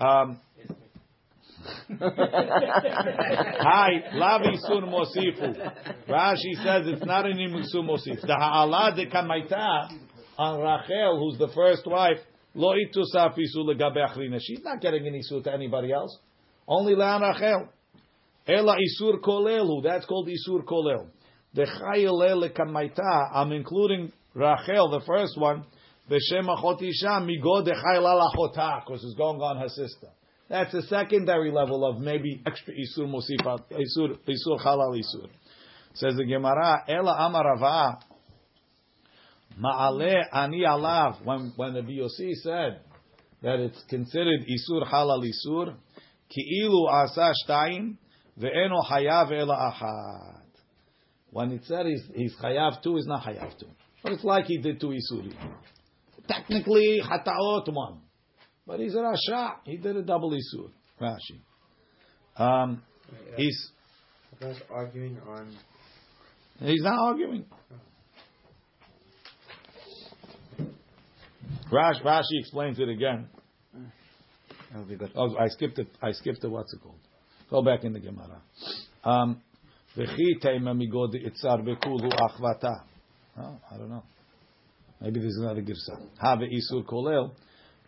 [0.00, 0.40] Um,
[3.60, 5.54] Hi, lavi sun mosifu.
[6.08, 8.20] Rashi says it's not an imusu mosif.
[8.20, 9.88] The ha'ala de kamaita
[10.38, 12.18] on Rachel, who's the first wife,
[12.54, 14.40] lo itusaf isu legabe.
[14.40, 16.18] She's not getting an isu to anybody else.
[16.68, 17.68] Only le'an Rachel.
[18.46, 19.82] Ela isur kolelu.
[19.82, 21.08] That's called isur kolel.
[21.54, 23.30] The chayel kamaita.
[23.34, 25.64] I'm including Rachel, the first one.
[26.10, 30.08] B'shem achot isha migo de chayel achota, because it's going on her sister.
[30.48, 35.28] That's a secondary level of maybe extra isur mosifa, isur isur halal isur.
[35.94, 38.00] Says the Gemara, Ela amarava
[39.60, 41.24] ma'ale ani alav.
[41.24, 42.80] When when the VOC said
[43.42, 45.74] that it's considered isur halal isur,
[46.30, 47.96] ki'ilu asa shtayim
[48.38, 50.42] ve'eno hayav ela achad.
[51.30, 53.66] When it said he's, he's chayav two, he's not hayav two.
[54.02, 55.34] But it's like he did two isuri.
[56.28, 58.02] Technically, hataot one.
[58.66, 59.54] But he's a Rasha.
[59.64, 60.70] He did a double Isur.
[61.00, 61.40] Rashi.
[62.36, 62.82] Um,
[63.36, 63.70] he's
[64.42, 65.56] I arguing on.
[66.58, 67.46] he's not arguing.
[71.72, 73.28] Rash, Rashi explains it again.
[74.72, 75.10] That would be good.
[75.16, 75.88] Oh, I skipped it.
[76.02, 76.48] I skipped it.
[76.48, 76.98] What's it called?
[77.50, 78.42] Go back in the Gemara.
[79.04, 79.40] Um,
[79.96, 82.82] V'chi teima migod itzar bekulu achvata.
[83.38, 84.02] Oh, I don't know.
[85.00, 86.08] Maybe this there's another girsa.
[86.18, 87.32] Have isur kolel.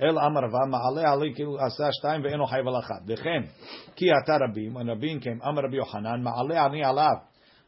[0.01, 3.07] El amar va ma'ale ali kilu asa shtayim ve'eno hayv al achad.
[3.07, 3.49] Dechem
[3.97, 4.75] ki ata rabim.
[4.75, 7.23] When Rabin came, amar Rabbi Yochanan ma'ale ani alav.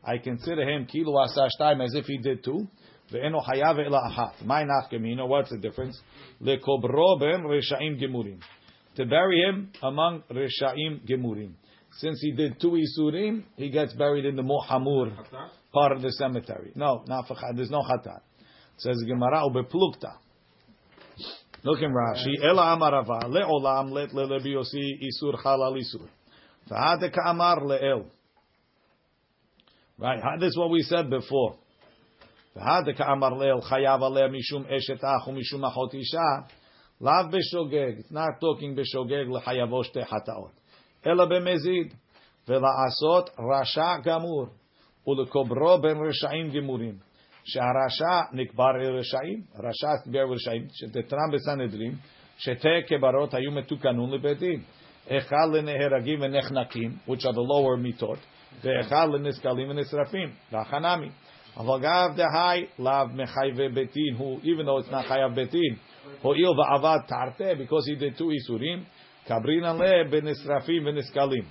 [0.04, 2.68] I consider him kilu asa shtayim as if he did two.
[3.12, 4.44] Ve'eno hayav ela achat.
[4.46, 5.26] My nafkamino.
[5.26, 6.00] What's the difference?
[6.40, 8.40] Lekobro ben reshaim gemurim.
[8.96, 11.54] To bury him among reshaim gemurim.
[11.98, 15.12] Since he did two isurim, he gets buried in the muhamur
[15.72, 16.72] part of the cemetery.
[16.76, 17.36] No, not for.
[17.54, 18.20] There's no chatat.
[18.76, 20.14] Says the Gemara ubeplukta.
[21.62, 22.42] Look in Rashi.
[22.42, 26.08] Ela amarava leolam let lelebiosi isur halal isur.
[26.70, 28.06] V'hada ka'amar le'el.
[29.98, 31.56] Right, this is what we said before.
[32.56, 36.46] V'hada ka'amar le'el chayav aleh mishum eshet ach mishum achot isha.
[36.98, 38.00] Lav b'shogeg.
[38.00, 40.52] It's not talking b'shogeg l'chayavo shte hataot.
[41.04, 41.92] Ela b'mezid.
[42.48, 44.48] V'la'asot rasha gamur.
[45.06, 47.00] U'lekobro ben resha'im gemurim.
[47.49, 51.95] שהרשע נקבר לרשעים, רשע נקבר לרשעים, שתתרם בסנהדרין,
[52.37, 54.61] שתי קברות היו מתוקנון לבית דין.
[55.07, 58.17] אחד לנהרגים ונחנקים, which are the lower מיתות,
[58.63, 61.09] ואחד לנסקלים ונשרפים, והחנמי.
[61.57, 65.75] אבל גם דהי לאו מחייבי בית דין, הוא, even though it's not חייב בית דין,
[66.21, 68.83] הואיל ועבד תרתי, because he did two איסורים,
[69.27, 71.43] קברינן לה בנשרפים ונסקלים.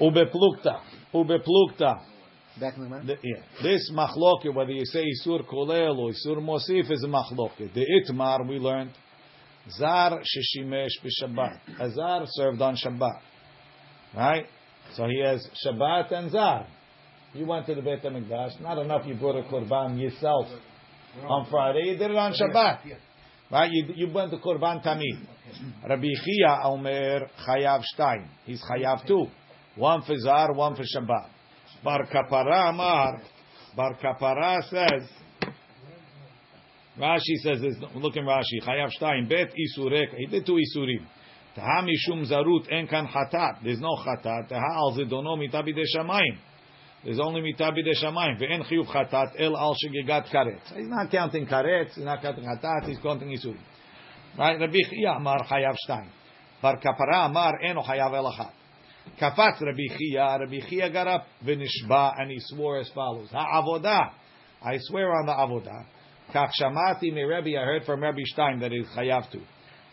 [0.00, 0.76] ובפלוגתא,
[1.14, 2.09] ובפלוגתא, Back in
[2.59, 3.41] the yeah.
[3.63, 7.73] This machloket, whether you say Isur Kolel or Isur Mosif, is a machloket.
[7.73, 8.91] The Itmar, we learned,
[9.77, 11.93] Zar Shishimesh b'Shabbat.
[11.93, 13.19] Zar served on Shabbat.
[14.15, 14.45] Right?
[14.95, 16.67] So he has Shabbat and Zar.
[17.33, 20.47] You went to the Beit HaMikdash, not enough you brought a Korban yourself
[21.23, 22.79] on Friday, you did it on Shabbat.
[23.49, 23.69] Right?
[23.71, 25.25] You, you went to Korban Tamid.
[25.87, 28.27] Rabbi Chia Omer Chayav Shtayim.
[28.45, 29.27] He's Chayav too.
[29.75, 31.29] One for Zar, one for Shabbat.
[31.83, 33.21] Bar Kapara Amar,
[33.75, 35.09] Bar Kapara says,
[36.99, 41.03] Rashi says this, look in Rashi, Chayav Shtayim, Bet Isurek, he did two Isurim.
[41.55, 46.37] Taha Mishum Zarut, En Kan Chatat, there's no Chatat, Taha Al Zidono Mitabi De Shamayim.
[47.03, 50.75] There's only Mitabi De Shamayim, Ve'en Chiyuv Chatat, El Al Shegegat Karetz.
[50.75, 53.57] He's not counting Karetz, he's not counting Chatat, he's counting Isurim.
[54.37, 54.59] Right?
[54.59, 56.09] Rabbi Chia Amar Chayav Shtayim.
[56.61, 58.31] Bar Kapara Amar, Eno Chayav El
[59.17, 59.35] Achat.
[59.35, 64.11] Kafat Rabbi Chia, Rabbi Chia got up, v'nishba, and he swore as follows: Ha'avodah,
[64.63, 65.85] I swear on the avodah.
[66.33, 69.39] Kach shamati mi Rabbi, I heard from Rabbi Stein that he's chayav to.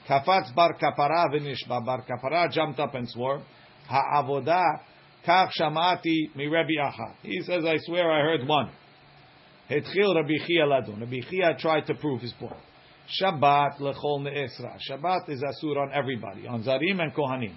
[0.09, 3.43] Kafatz bar kapara v'nishba, bar kapara jumped up and swore.
[3.89, 4.81] Ha'avodah,
[5.27, 7.17] kach shamati mi Rabbi achat.
[7.23, 8.71] He says, I swear I heard one.
[9.71, 11.01] Hetchil Rabbi Chia ladun.
[11.01, 12.55] Rabbi Chia tried to prove his point.
[13.21, 14.79] Shabbat lechol ne'esra.
[14.89, 17.55] Shabbat is asur on everybody, on zarim and kohanim.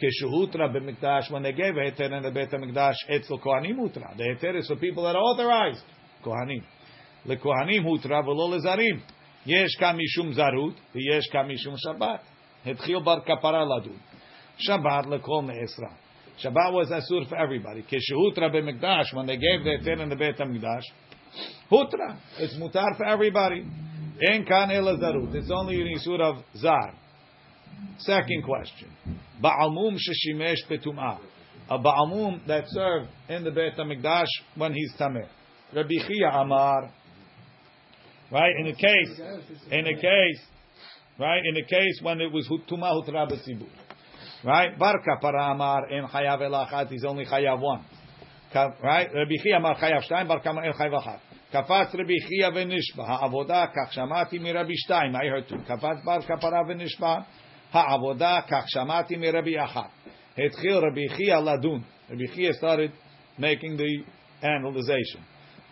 [0.00, 4.16] Keshuhutra b'mikdash, when they gave heter in the Beit HaMikdash, etzel kohanim utra.
[4.16, 5.84] The heter is for people that are authorized.
[6.24, 6.64] Kohanim.
[7.26, 9.00] LeKohanim hutra v'lo lezarim.
[9.44, 12.20] Yesh ka mishum zarut, v'yesh ka mishum shabbat.
[12.66, 13.98] Hetchil bar kapara ladun.
[14.68, 15.92] Shabbat lekol ne'esra.
[16.42, 17.82] Shabbat was asur for everybody.
[17.82, 20.82] Keshuhutra b'mikdash, when they gave the heter in the Beit HaMikdash,
[21.70, 22.18] hutra.
[22.38, 23.64] It's mutar for everybody.
[24.28, 25.34] En kan ela zarut.
[25.34, 26.94] It's only in isur of zar.
[27.98, 28.90] Second question.
[29.42, 31.18] Ba'amum sheshimesh betum'ah.
[31.70, 35.26] A ba'amum that served in the Beit HaMikdash when he's tameh.
[35.74, 36.90] Rabbi Chia Amar.
[38.30, 38.52] Right?
[38.60, 39.20] In a case,
[39.70, 40.40] in a case,
[41.18, 41.42] right?
[41.44, 43.28] In a case when it was tumah hutra.
[44.44, 44.78] Right?
[44.78, 46.88] Bar Kapara Amar in chayav elachat.
[46.90, 47.84] He's only chayav one.
[48.54, 49.08] Right?
[49.14, 50.28] Rabbi Chia Amar chayav shtayim.
[50.28, 51.20] Barka Amar in chayav achat.
[51.54, 56.60] קפץ רבי חייא ונשבע, העבודה, כך שמעתי מרבי שתיים, I heard two, קפץ בר כפרה
[56.68, 57.18] ונשבע,
[57.73, 59.89] העבודה כך שמעתי מרבי אחת.
[60.37, 62.91] התחיל רבי חייא לדון, רבי חייא started
[63.39, 64.03] making the
[64.43, 65.19] analyzation.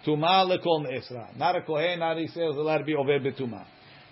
[0.04, 3.64] טומאה לכל נאסרה, not a kohen, not a sales, allowed to be עובד בטומאה.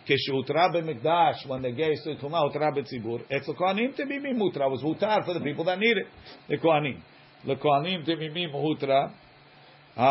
[0.05, 5.15] כשהותרה במקדש, when the gays to טומאה הותרה בציבור, אצל כהנים תמימים הותרה, was הותר
[5.25, 6.99] for the people that need it, לכהנים.
[7.45, 9.07] לכהנים תמימים הותרה,
[9.97, 10.01] um,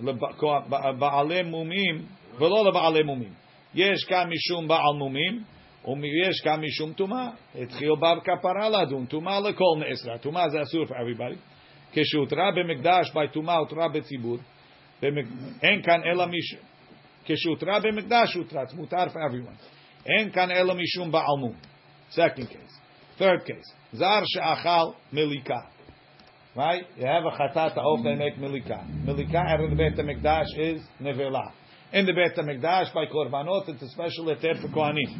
[0.00, 2.06] לבעלי מומים
[2.38, 3.32] ולא לבעלי מומים.
[3.74, 5.44] יש כאן משום בעל מומים
[5.84, 7.28] ויש כאן משום טומאה.
[7.62, 10.18] התחיל בר כפרה לדון, טומאה לכל נאסרה.
[10.18, 11.36] טומאה זה אסור for everybody.
[11.92, 14.36] כשהותרה במקדש, by טומאה הותרה בציבור.
[15.02, 16.60] במק- אין כאן אלא משום...
[17.24, 19.56] כשהותרה במקדש הותרה, it's מותר for everyone.
[20.06, 21.54] אין כאן אלא משום בעל מום.
[22.10, 23.20] Second case.
[23.20, 23.74] Third case.
[23.92, 25.58] זר שאכל מליקה.
[26.56, 26.84] Right?
[26.98, 28.80] You have a chatat of they make milika.
[29.04, 31.52] Milika out of the Beit HaMikdash is nevela.
[31.92, 35.10] In the Beit HaMikdash by korbanot it's a special eter for kohanim.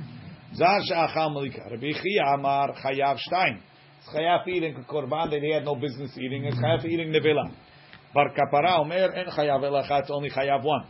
[0.55, 1.61] Zar she'achal malika.
[1.69, 3.59] Rabbi Chia Amar Chayav Shtayim.
[3.99, 6.45] It's Chayav eating korban that he had no business eating.
[6.45, 7.51] It's Chayav eating nevela.
[8.13, 10.09] Bar kapara omer en Chayav elachat.
[10.09, 10.85] Only Chayav one.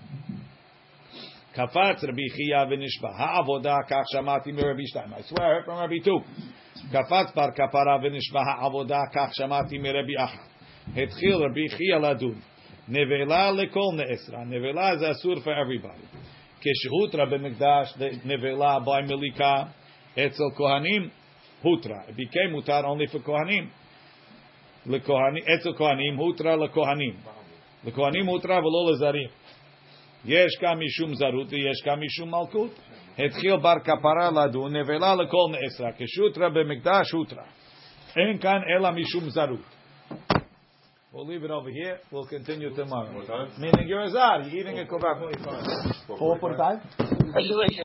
[1.55, 5.13] Kafatz Rabbi Chia ונשבע, העבודה, כך שמעתי מרבי שתיים.
[5.13, 6.21] I swear I heard from Rabbi two.
[6.91, 10.47] קפץ בר כפרה ונשבע העבודה, כך שמעתי מרבי אחת.
[10.97, 12.35] התחיל רבי חייא לדון.
[12.87, 14.43] נבלה לכל נעשרה.
[14.43, 16.20] נבלה זה אסור for everybody.
[16.61, 17.93] כשהותרה במקדש,
[18.25, 19.63] נבלה by מליקה,
[20.13, 21.09] אצל כהנים,
[21.61, 21.97] הותרה.
[22.07, 23.69] It became מותר only for כהנים.
[24.87, 27.13] אצל כהנים, הותרה לכהנים.
[27.85, 29.29] לכהנים הותרה ולא לזרים.
[30.25, 32.79] יש כאן משום זרות ויש כאן משום מלכות.
[33.17, 37.43] התחיל בר כפרה לדון, נבלה לכל נאסרה, כשוטרה במקדש הותרה.
[38.15, 39.65] En kan ela mishum zarut.
[41.13, 41.99] We'll leave it over here.
[42.09, 43.11] We'll continue tomorrow.
[43.59, 44.43] Meaning you're a zar.
[44.43, 45.19] You're eating a kebab.
[46.07, 46.77] Four forty-five.
[46.97, 47.79] Congratulations.